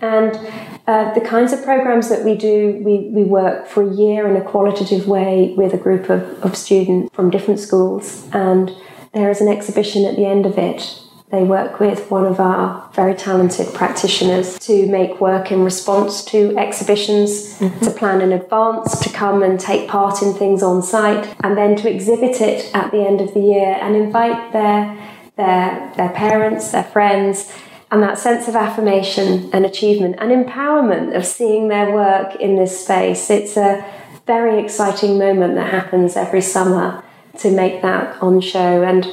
And 0.00 0.34
uh, 0.86 1.12
the 1.12 1.20
kinds 1.20 1.52
of 1.52 1.62
programs 1.62 2.08
that 2.08 2.24
we 2.24 2.34
do, 2.36 2.80
we, 2.82 3.10
we 3.10 3.22
work 3.22 3.66
for 3.66 3.82
a 3.82 3.94
year 3.94 4.26
in 4.26 4.34
a 4.34 4.40
qualitative 4.42 5.06
way 5.06 5.52
with 5.58 5.74
a 5.74 5.76
group 5.76 6.08
of, 6.08 6.22
of 6.42 6.56
students 6.56 7.14
from 7.14 7.28
different 7.28 7.60
schools. 7.60 8.26
And 8.32 8.74
there 9.12 9.28
is 9.28 9.42
an 9.42 9.48
exhibition 9.48 10.06
at 10.06 10.16
the 10.16 10.24
end 10.24 10.46
of 10.46 10.56
it 10.56 11.02
they 11.30 11.44
work 11.44 11.78
with 11.78 12.10
one 12.10 12.26
of 12.26 12.40
our 12.40 12.90
very 12.92 13.14
talented 13.14 13.72
practitioners 13.72 14.58
to 14.58 14.86
make 14.88 15.20
work 15.20 15.52
in 15.52 15.62
response 15.62 16.24
to 16.24 16.56
exhibitions, 16.58 17.56
mm-hmm. 17.58 17.84
to 17.84 17.90
plan 17.92 18.20
in 18.20 18.32
advance, 18.32 18.98
to 18.98 19.08
come 19.10 19.42
and 19.44 19.60
take 19.60 19.88
part 19.88 20.22
in 20.22 20.34
things 20.34 20.60
on 20.62 20.82
site, 20.82 21.32
and 21.44 21.56
then 21.56 21.76
to 21.76 21.88
exhibit 21.88 22.40
it 22.40 22.74
at 22.74 22.90
the 22.90 23.06
end 23.06 23.20
of 23.20 23.32
the 23.32 23.40
year 23.40 23.78
and 23.80 23.94
invite 23.94 24.52
their, 24.52 24.98
their, 25.36 25.92
their 25.96 26.10
parents, 26.10 26.72
their 26.72 26.84
friends, 26.84 27.52
and 27.92 28.02
that 28.02 28.18
sense 28.18 28.48
of 28.48 28.56
affirmation 28.56 29.50
and 29.52 29.64
achievement 29.64 30.16
and 30.18 30.30
empowerment 30.30 31.16
of 31.16 31.24
seeing 31.24 31.68
their 31.68 31.92
work 31.92 32.34
in 32.36 32.56
this 32.56 32.82
space. 32.82 33.30
It's 33.30 33.56
a 33.56 33.84
very 34.26 34.62
exciting 34.62 35.18
moment 35.18 35.54
that 35.54 35.70
happens 35.70 36.16
every 36.16 36.40
summer 36.40 37.04
to 37.38 37.50
make 37.50 37.82
that 37.82 38.20
on 38.20 38.40
show. 38.40 38.82
And 38.82 39.12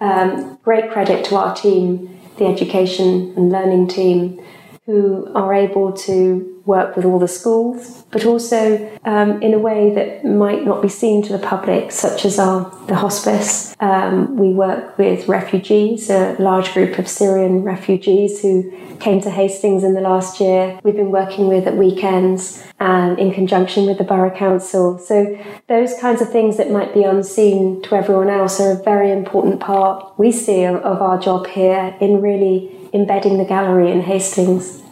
um, 0.00 0.58
great 0.62 0.90
credit 0.90 1.24
to 1.26 1.36
our 1.36 1.54
team, 1.54 2.20
the 2.38 2.46
education 2.46 3.34
and 3.36 3.50
learning 3.50 3.88
team, 3.88 4.40
who 4.88 5.30
are 5.34 5.52
able 5.52 5.92
to 5.92 6.62
work 6.64 6.96
with 6.96 7.04
all 7.04 7.18
the 7.18 7.28
schools, 7.28 8.04
but 8.10 8.24
also 8.24 8.90
um, 9.04 9.42
in 9.42 9.52
a 9.52 9.58
way 9.58 9.92
that 9.94 10.24
might 10.24 10.64
not 10.64 10.80
be 10.80 10.88
seen 10.88 11.22
to 11.22 11.30
the 11.30 11.38
public, 11.38 11.92
such 11.92 12.24
as 12.24 12.38
our 12.38 12.74
the 12.86 12.94
hospice. 12.94 13.76
Um, 13.80 14.38
we 14.38 14.54
work 14.54 14.96
with 14.96 15.28
refugees, 15.28 16.08
a 16.08 16.36
large 16.38 16.72
group 16.72 16.98
of 16.98 17.06
Syrian 17.06 17.64
refugees 17.64 18.40
who 18.40 18.72
came 18.98 19.20
to 19.20 19.30
Hastings 19.30 19.84
in 19.84 19.92
the 19.92 20.00
last 20.00 20.40
year. 20.40 20.80
We've 20.82 20.96
been 20.96 21.10
working 21.10 21.48
with 21.48 21.66
at 21.66 21.76
weekends 21.76 22.64
and 22.80 23.18
in 23.18 23.34
conjunction 23.34 23.84
with 23.84 23.98
the 23.98 24.04
Borough 24.04 24.34
Council. 24.34 24.98
So 24.98 25.38
those 25.66 25.92
kinds 26.00 26.22
of 26.22 26.32
things 26.32 26.56
that 26.56 26.70
might 26.70 26.94
be 26.94 27.02
unseen 27.02 27.82
to 27.82 27.94
everyone 27.94 28.30
else 28.30 28.58
are 28.58 28.72
a 28.72 28.82
very 28.82 29.12
important 29.12 29.60
part 29.60 30.18
we 30.18 30.32
see 30.32 30.64
of 30.64 31.02
our 31.02 31.18
job 31.18 31.46
here 31.46 31.94
in 32.00 32.22
really 32.22 32.77
embedding 32.92 33.38
the 33.38 33.44
gallery 33.44 33.90
in 33.90 34.02
Hastings. 34.02 34.82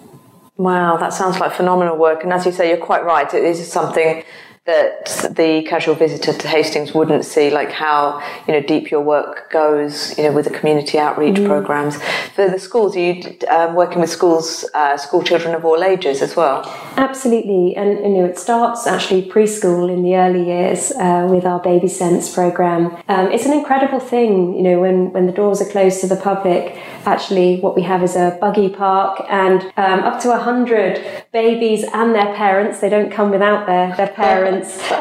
Wow, 0.57 0.97
that 0.97 1.13
sounds 1.13 1.39
like 1.39 1.53
phenomenal 1.53 1.97
work. 1.97 2.25
And 2.25 2.33
as 2.33 2.47
you 2.47 2.53
say, 2.53 2.69
you're 2.69 2.79
quite 2.79 3.05
right. 3.05 3.33
It 3.33 3.45
is 3.45 3.71
something 3.71 4.25
that 4.67 5.07
the 5.37 5.65
casual 5.69 5.95
visitor 5.95 6.33
to 6.33 6.49
Hastings 6.49 6.93
wouldn't 6.93 7.25
see, 7.25 7.51
like 7.51 7.71
how 7.71 8.21
you 8.47 8.53
know 8.53 8.61
deep 8.61 8.91
your 8.91 9.01
work 9.01 9.49
goes, 9.51 10.17
you 10.19 10.25
know, 10.25 10.33
with 10.33 10.45
the 10.45 10.51
community 10.51 10.99
outreach 10.99 11.37
mm. 11.37 11.47
programs. 11.47 11.97
For 12.35 12.51
the 12.51 12.59
schools, 12.59 12.97
are 12.97 13.01
you 13.01 13.39
um, 13.49 13.77
working 13.77 14.01
with 14.01 14.11
schools, 14.11 14.69
uh, 14.75 14.97
school 14.97 15.23
children 15.23 15.55
of 15.55 15.65
all 15.65 15.85
ages 15.85 16.21
as 16.21 16.35
well? 16.35 16.65
Absolutely, 16.97 17.77
and 17.77 18.01
you 18.01 18.21
know 18.21 18.25
it 18.25 18.39
starts 18.39 18.89
actually 18.89 19.23
preschool 19.31 19.89
in 19.93 20.03
the 20.03 20.17
early 20.17 20.45
years 20.45 20.91
uh, 20.93 21.29
with 21.31 21.45
our 21.45 21.61
Baby 21.61 21.89
Sense 21.89 22.35
program. 22.35 22.87
Um, 23.09 23.31
it's 23.31 23.47
an 23.47 23.53
incredible 23.53 24.01
thing, 24.01 24.55
you 24.57 24.63
know, 24.63 24.81
when 24.81 25.13
when 25.13 25.27
the 25.27 25.33
doors 25.33 25.63
are 25.63 25.71
closed 25.71 26.01
to 26.01 26.09
the 26.09 26.17
public. 26.17 26.77
Actually, 27.05 27.61
what 27.61 27.77
we 27.77 27.83
have 27.83 28.03
is 28.03 28.17
a 28.17 28.37
buggy 28.41 28.69
park 28.69 29.25
and 29.29 29.63
um, 29.77 30.01
up 30.01 30.21
to 30.21 30.33
a 30.33 30.39
hundred 30.39 31.01
babies 31.33 31.85
and 31.95 32.13
their 32.17 32.35
parents. 32.35 32.81
They 32.81 32.89
don't 32.89 33.13
come 33.13 33.31
without 33.31 33.67
their 33.67 33.95
their 33.95 34.09
parents. 34.09 34.56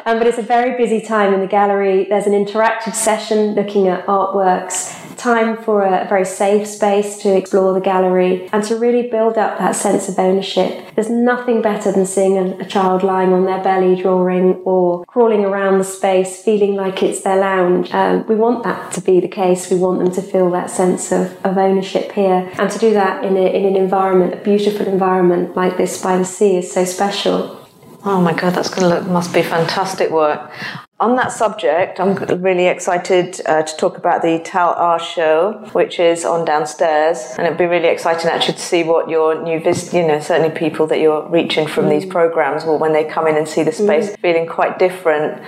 Um, 0.05 0.17
but 0.17 0.27
it's 0.27 0.37
a 0.37 0.43
very 0.43 0.77
busy 0.77 1.01
time 1.01 1.33
in 1.33 1.39
the 1.39 1.47
gallery. 1.47 2.05
There's 2.09 2.27
an 2.27 2.33
interactive 2.33 2.93
session 2.93 3.55
looking 3.55 3.87
at 3.87 4.05
artworks, 4.05 5.01
time 5.17 5.57
for 5.57 5.83
a 5.83 6.05
very 6.07 6.25
safe 6.25 6.67
space 6.67 7.17
to 7.19 7.35
explore 7.35 7.73
the 7.73 7.79
gallery 7.79 8.47
and 8.51 8.63
to 8.63 8.75
really 8.75 9.09
build 9.09 9.37
up 9.37 9.57
that 9.57 9.75
sense 9.75 10.09
of 10.09 10.19
ownership. 10.19 10.85
There's 10.95 11.09
nothing 11.09 11.61
better 11.61 11.91
than 11.91 12.05
seeing 12.05 12.37
a, 12.37 12.57
a 12.59 12.65
child 12.65 13.03
lying 13.03 13.33
on 13.33 13.45
their 13.45 13.63
belly 13.63 14.01
drawing 14.01 14.55
or 14.65 15.05
crawling 15.05 15.45
around 15.45 15.79
the 15.79 15.83
space 15.83 16.43
feeling 16.43 16.75
like 16.75 17.01
it's 17.01 17.21
their 17.21 17.37
lounge. 17.37 17.93
Um, 17.93 18.25
we 18.27 18.35
want 18.35 18.63
that 18.63 18.91
to 18.93 19.01
be 19.01 19.19
the 19.19 19.27
case. 19.27 19.69
We 19.71 19.77
want 19.77 19.99
them 19.99 20.11
to 20.11 20.21
feel 20.21 20.51
that 20.51 20.69
sense 20.69 21.11
of, 21.11 21.43
of 21.45 21.57
ownership 21.57 22.11
here. 22.11 22.51
And 22.59 22.69
to 22.69 22.79
do 22.79 22.93
that 22.93 23.23
in, 23.23 23.37
a, 23.37 23.45
in 23.45 23.65
an 23.65 23.75
environment, 23.75 24.33
a 24.33 24.37
beautiful 24.37 24.87
environment 24.87 25.55
like 25.55 25.77
this 25.77 26.01
by 26.01 26.17
the 26.17 26.25
sea 26.25 26.57
is 26.57 26.71
so 26.71 26.85
special. 26.85 27.64
Oh 28.07 28.21
my 28.21 28.33
god, 28.33 28.53
that's 28.53 28.69
going 28.69 28.83
to 28.83 28.87
look 28.87 29.07
must 29.07 29.33
be 29.33 29.41
fantastic 29.41 30.11
work. 30.11 30.51
On 30.99 31.15
that 31.15 31.31
subject, 31.31 31.99
I'm 31.99 32.13
really 32.41 32.67
excited 32.67 33.41
uh, 33.47 33.63
to 33.63 33.77
talk 33.77 33.97
about 33.97 34.21
the 34.21 34.39
Tal 34.45 34.73
R 34.73 34.99
show, 34.99 35.67
which 35.73 35.99
is 35.99 36.23
on 36.23 36.45
downstairs, 36.45 37.33
and 37.37 37.47
it'd 37.47 37.57
be 37.57 37.65
really 37.65 37.87
exciting 37.87 38.29
actually 38.29 38.53
to 38.53 38.61
see 38.61 38.83
what 38.83 39.09
your 39.09 39.41
new 39.41 39.59
vis- 39.59 39.91
you 39.91 40.07
know, 40.07 40.19
certainly 40.19 40.55
people 40.55 40.85
that 40.87 40.99
you're 40.99 41.27
reaching 41.29 41.67
from 41.67 41.85
mm. 41.85 41.89
ththese 41.89 42.09
programs 42.09 42.63
will, 42.63 42.77
when 42.77 42.93
they 42.93 43.03
come 43.03 43.27
in 43.27 43.35
and 43.37 43.47
see 43.47 43.63
the 43.63 43.71
space, 43.71 44.11
mm. 44.11 44.19
feeling 44.19 44.45
quite 44.45 44.77
different. 44.77 45.43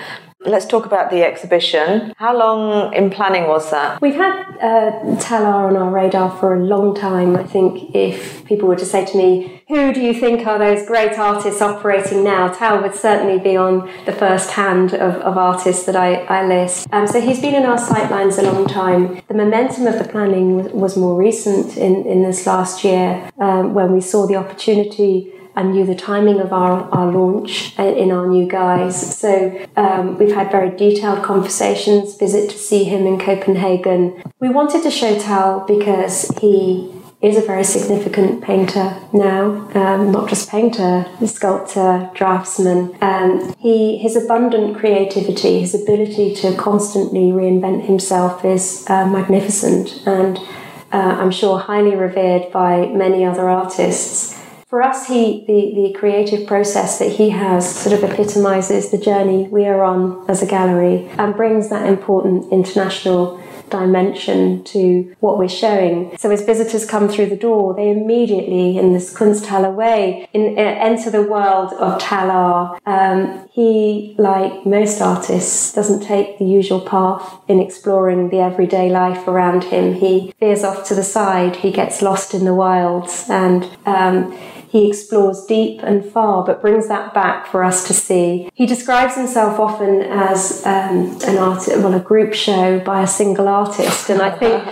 Let's 0.48 0.66
talk 0.66 0.86
about 0.86 1.10
the 1.10 1.24
exhibition. 1.24 2.14
How 2.18 2.38
long 2.38 2.94
in 2.94 3.10
planning 3.10 3.48
was 3.48 3.70
that? 3.72 4.02
We've 4.02 4.16
had 4.16 4.46
uh, 4.62 5.20
Tal 5.20 5.46
R 5.46 5.68
on 5.68 5.76
our 5.76 5.90
radar 5.90 6.32
for 6.40 6.56
a 6.56 6.60
long 6.64 6.96
time. 6.96 7.36
I 7.36 7.44
think 7.44 7.94
if 7.94 8.46
people 8.46 8.70
were 8.70 8.78
to 8.78 8.86
say 8.86 9.04
to 9.04 9.18
me, 9.18 9.62
who 9.68 9.94
do 9.94 10.00
you 10.00 10.14
think 10.14 10.48
are 10.48 10.58
those 10.58 10.88
great 10.88 11.20
artists 11.20 11.62
operating 11.62 12.24
now? 12.24 12.48
Tal 12.48 12.82
would 12.82 12.96
certainly 12.96 13.40
be 13.40 13.58
on 13.58 13.92
the 14.06 14.14
first 14.14 14.52
hand 14.52 14.94
of, 14.94 15.16
of 15.16 15.38
artists 15.38 15.86
that 15.86 15.98
I, 15.98 16.16
I 16.24 16.48
list. 16.48 16.88
Um, 16.94 17.08
so 17.08 17.20
he's 17.20 17.42
been 17.42 17.54
in 17.54 17.66
our 17.66 17.78
sightlines 17.78 18.40
a 18.40 18.44
long 18.44 18.68
time. 18.68 19.22
The 19.28 19.34
momentum 19.34 19.86
of 19.86 19.98
the 20.00 20.06
planning 20.10 20.56
was, 20.56 20.72
was 20.72 20.98
more 20.98 21.18
recent 21.20 21.76
in, 21.76 22.06
in 22.06 22.24
this 22.24 22.48
last 22.48 22.86
year 22.86 23.30
um, 23.38 23.74
when 23.74 23.92
we 23.92 24.00
saw 24.00 24.26
the 24.26 24.38
opportunity 24.38 25.34
and 25.58 25.72
knew 25.72 25.86
the 25.86 25.96
timing 25.96 26.40
of 26.40 26.54
our, 26.54 26.84
our 26.92 27.12
launch 27.12 27.78
in 27.80 28.12
our 28.12 28.28
new 28.28 28.48
guise. 28.48 29.18
So 29.18 29.60
um, 29.76 30.18
we've 30.20 30.34
had 30.34 30.52
very 30.52 30.70
detailed 30.70 31.24
conversations, 31.24 32.16
visit 32.16 32.52
to 32.52 32.58
see 32.58 32.84
him 32.84 33.08
in 33.08 33.20
Copenhagen. 33.20 34.24
We 34.40 34.50
wanted 34.50 34.84
to 34.84 34.92
show 34.92 35.18
Tal 35.18 35.66
because 35.66 36.30
he 36.40 36.94
is 37.24 37.36
a 37.36 37.42
very 37.42 37.64
significant 37.64 38.44
painter 38.44 38.96
now, 39.12 39.68
um, 39.74 40.12
not 40.12 40.30
just 40.30 40.48
painter, 40.48 41.08
sculptor, 41.26 42.12
draftsman. 42.14 42.96
Um, 43.02 43.56
he, 43.58 43.98
his 43.98 44.16
abundant 44.16 44.78
creativity, 44.78 45.62
his 45.62 45.74
ability 45.74 46.36
to 46.36 46.56
constantly 46.56 47.32
reinvent 47.32 47.88
himself 47.88 48.46
is 48.46 48.86
uh, 48.88 49.08
magnificent 49.08 50.04
and 50.06 50.38
uh, 50.92 51.18
I'm 51.20 51.32
sure 51.32 51.58
highly 51.58 51.96
revered 51.96 52.52
by 52.52 52.86
many 52.86 53.26
other 53.26 53.50
artists 53.50 54.37
for 54.68 54.84
us, 54.84 55.08
he 55.08 55.46
the, 55.48 55.74
the 55.82 55.94
creative 55.98 56.46
process 56.46 57.00
that 57.00 57.14
he 57.14 57.30
has 57.30 57.74
sort 57.74 57.94
of 57.98 58.10
epitomizes 58.10 58.92
the 58.92 58.98
journey 58.98 59.48
we 59.48 59.66
are 59.66 59.84
on 59.84 60.26
as 60.30 60.44
a 60.44 60.46
gallery 60.46 61.08
and 61.18 61.36
brings 61.36 61.70
that 61.70 61.88
important 61.88 62.52
international 62.52 63.42
dimension 63.70 64.64
to 64.64 65.16
what 65.20 65.38
we're 65.38 65.50
showing. 65.50 66.16
So 66.18 66.32
as 66.32 66.42
visitors 66.42 66.86
come 66.86 67.10
through 67.10 67.28
the 67.28 67.38
door, 67.38 67.74
they 67.74 67.90
immediately, 67.90 68.78
in 68.78 68.94
this 68.94 69.14
Kunsthalle 69.14 69.74
way, 69.74 70.28
in, 70.34 70.58
uh, 70.58 70.62
enter 70.62 71.10
the 71.10 71.24
world 71.24 71.74
of 71.74 72.00
Tal 72.00 72.32
R. 72.32 72.80
Um, 72.86 73.48
he, 73.52 74.16
like 74.18 74.66
most 74.66 75.02
artists, 75.02 75.74
doesn't 75.74 76.02
take 76.02 76.40
the 76.40 76.46
usual 76.46 76.82
path 76.82 77.42
in 77.48 77.60
exploring 77.60 78.30
the 78.30 78.40
everyday 78.40 78.90
life 78.90 79.28
around 79.28 79.66
him. 79.66 79.96
He 79.96 80.34
veers 80.40 80.64
off 80.64 80.88
to 80.88 80.96
the 80.96 81.04
side. 81.04 81.58
He 81.58 81.72
gets 81.72 82.02
lost 82.02 82.34
in 82.34 82.46
the 82.46 82.54
wilds 82.54 83.26
and 83.30 83.66
um, 83.86 84.38
he 84.78 84.88
explores 84.88 85.44
deep 85.46 85.82
and 85.84 86.06
far, 86.06 86.46
but 86.46 86.62
brings 86.62 86.88
that 86.88 87.14
back 87.14 87.48
for 87.48 87.64
us 87.64 87.88
to 87.88 87.94
see. 87.94 88.50
He 88.54 88.66
describes 88.66 89.16
himself 89.16 89.60
often 89.60 90.02
as 90.02 90.66
um, 90.66 91.18
an 91.26 91.38
art, 91.38 91.68
well, 91.68 91.94
a 91.94 92.00
group 92.00 92.34
show 92.34 92.80
by 92.80 93.02
a 93.02 93.08
single 93.08 93.48
artist, 93.48 94.10
and 94.10 94.22
I 94.22 94.32
think 94.32 94.64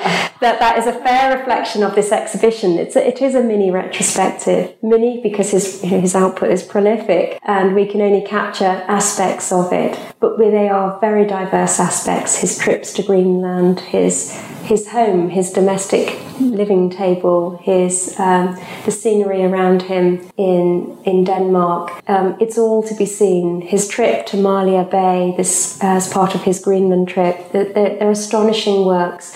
that 0.46 0.60
that 0.60 0.78
is 0.78 0.86
a 0.86 0.94
fair 0.94 1.36
reflection 1.36 1.82
of 1.82 1.96
this 1.96 2.12
exhibition. 2.12 2.78
It's 2.78 2.96
a, 2.96 3.08
it 3.08 3.20
is 3.20 3.34
a 3.34 3.42
mini 3.42 3.72
retrospective, 3.72 4.76
mini 4.84 5.20
because 5.24 5.50
his 5.50 5.82
his 5.82 6.14
output 6.14 6.52
is 6.52 6.62
prolific, 6.62 7.40
and 7.44 7.74
we 7.74 7.88
can 7.88 8.00
only 8.00 8.22
capture 8.22 8.74
aspects 8.88 9.52
of 9.52 9.74
it, 9.74 10.00
but 10.20 10.38
they 10.38 10.70
are 10.70 11.00
very 11.00 11.26
diverse 11.26 11.80
aspects. 11.80 12.38
His 12.38 12.60
trips 12.60 12.94
to 12.94 13.02
Greenland, 13.02 13.80
his 13.80 14.40
his 14.72 14.90
home, 14.90 15.30
his 15.30 15.52
domestic 15.52 16.20
living 16.40 16.92
table, 16.92 17.58
his 17.64 18.14
um, 18.20 18.56
the 18.86 18.92
scenery 18.92 19.44
around 19.44 19.82
him 19.94 20.06
in 20.38 20.96
in 21.06 21.24
Denmark. 21.24 22.04
Um, 22.08 22.38
it's 22.40 22.60
all 22.60 22.84
to 22.84 22.94
be 22.94 23.08
seen. 23.08 23.62
His 23.62 23.88
trip 23.88 24.28
to 24.28 24.38
Malia 24.38 24.84
Bay, 24.84 25.34
this 25.38 25.80
as 25.82 26.08
part 26.08 26.36
of 26.36 26.44
his 26.44 26.60
Greenland 26.60 27.08
trip. 27.08 27.52
They're, 27.52 27.74
they're 27.74 28.12
astonishing 28.12 28.86
works 28.86 29.36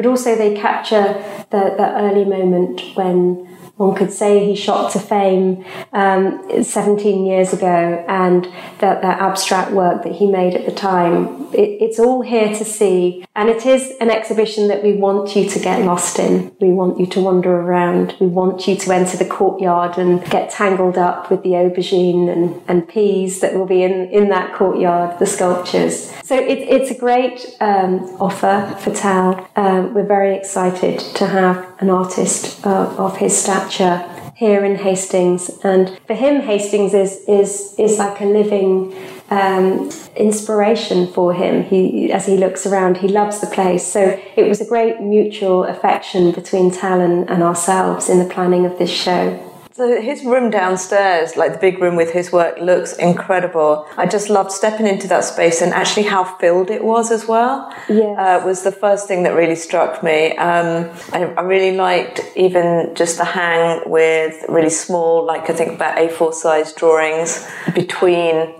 but 0.00 0.08
also 0.08 0.34
they 0.34 0.54
capture 0.54 1.12
the, 1.50 1.74
early 1.94 2.24
moment 2.24 2.80
when 2.94 3.46
one 3.80 3.94
could 3.94 4.12
say 4.12 4.44
he 4.44 4.54
shot 4.54 4.92
to 4.92 5.00
fame 5.00 5.64
um, 5.94 6.62
17 6.62 7.24
years 7.24 7.54
ago, 7.54 8.04
and 8.06 8.44
that, 8.80 9.00
that 9.00 9.20
abstract 9.20 9.70
work 9.70 10.02
that 10.02 10.12
he 10.12 10.26
made 10.26 10.54
at 10.54 10.66
the 10.66 10.72
time. 10.72 11.48
It, 11.54 11.80
it's 11.80 11.98
all 11.98 12.20
here 12.20 12.48
to 12.48 12.62
see, 12.62 13.24
and 13.34 13.48
it 13.48 13.64
is 13.64 13.94
an 14.02 14.10
exhibition 14.10 14.68
that 14.68 14.82
we 14.82 14.92
want 14.92 15.34
you 15.34 15.48
to 15.48 15.58
get 15.58 15.80
lost 15.80 16.18
in. 16.18 16.54
We 16.60 16.72
want 16.72 17.00
you 17.00 17.06
to 17.06 17.20
wander 17.20 17.56
around. 17.56 18.14
We 18.20 18.26
want 18.26 18.68
you 18.68 18.76
to 18.76 18.92
enter 18.92 19.16
the 19.16 19.24
courtyard 19.24 19.96
and 19.96 20.22
get 20.26 20.50
tangled 20.50 20.98
up 20.98 21.30
with 21.30 21.42
the 21.42 21.50
aubergine 21.50 22.30
and, 22.30 22.60
and 22.68 22.86
peas 22.86 23.40
that 23.40 23.54
will 23.54 23.66
be 23.66 23.82
in, 23.82 24.10
in 24.10 24.28
that 24.28 24.54
courtyard, 24.54 25.18
the 25.18 25.26
sculptures. 25.26 26.12
So 26.22 26.36
it, 26.36 26.58
it's 26.58 26.90
a 26.90 26.98
great 26.98 27.56
um, 27.60 28.00
offer 28.20 28.76
for 28.80 28.94
Tal. 28.94 29.48
Um, 29.56 29.94
we're 29.94 30.06
very 30.06 30.36
excited 30.36 31.00
to 31.16 31.26
have 31.26 31.69
an 31.80 31.90
artist 31.90 32.64
uh, 32.64 32.94
of 32.96 33.16
his 33.16 33.36
stature 33.36 34.04
here 34.36 34.64
in 34.64 34.76
Hastings, 34.76 35.50
and 35.62 35.98
for 36.06 36.14
him, 36.14 36.40
Hastings 36.40 36.94
is 36.94 37.22
is 37.28 37.74
is 37.78 37.98
like 37.98 38.20
a 38.20 38.24
living 38.24 38.94
um, 39.28 39.90
inspiration 40.16 41.06
for 41.06 41.34
him. 41.34 41.62
He, 41.64 42.10
as 42.10 42.26
he 42.26 42.36
looks 42.36 42.66
around, 42.66 42.98
he 42.98 43.08
loves 43.08 43.40
the 43.40 43.46
place. 43.46 43.86
So 43.86 44.18
it 44.36 44.44
was 44.48 44.60
a 44.60 44.66
great 44.66 45.00
mutual 45.00 45.64
affection 45.64 46.32
between 46.32 46.70
Tal 46.70 47.00
and, 47.00 47.28
and 47.28 47.42
ourselves 47.42 48.08
in 48.08 48.18
the 48.18 48.24
planning 48.24 48.64
of 48.64 48.78
this 48.78 48.90
show. 48.90 49.49
So 49.80 49.98
his 49.98 50.26
room 50.26 50.50
downstairs, 50.50 51.38
like 51.38 51.54
the 51.54 51.58
big 51.58 51.80
room 51.80 51.96
with 51.96 52.12
his 52.12 52.30
work, 52.30 52.58
looks 52.60 52.92
incredible. 52.98 53.88
I 53.96 54.06
just 54.06 54.28
loved 54.28 54.52
stepping 54.52 54.86
into 54.86 55.08
that 55.08 55.24
space 55.24 55.62
and 55.62 55.72
actually 55.72 56.02
how 56.02 56.22
filled 56.36 56.68
it 56.68 56.84
was 56.84 57.10
as 57.10 57.26
well. 57.26 57.74
Yeah, 57.88 58.12
uh, 58.12 58.44
was 58.44 58.62
the 58.62 58.72
first 58.72 59.08
thing 59.08 59.22
that 59.22 59.30
really 59.30 59.56
struck 59.56 60.02
me. 60.02 60.36
Um, 60.36 60.90
I, 61.14 61.32
I, 61.34 61.40
really 61.40 61.74
liked 61.74 62.20
even 62.36 62.92
just 62.94 63.16
the 63.16 63.24
hang 63.24 63.80
with 63.86 64.44
really 64.50 64.68
small, 64.68 65.24
like 65.24 65.48
I 65.48 65.54
think 65.54 65.72
about 65.72 65.96
A4 65.96 66.34
size 66.34 66.74
drawings 66.74 67.48
between 67.74 68.59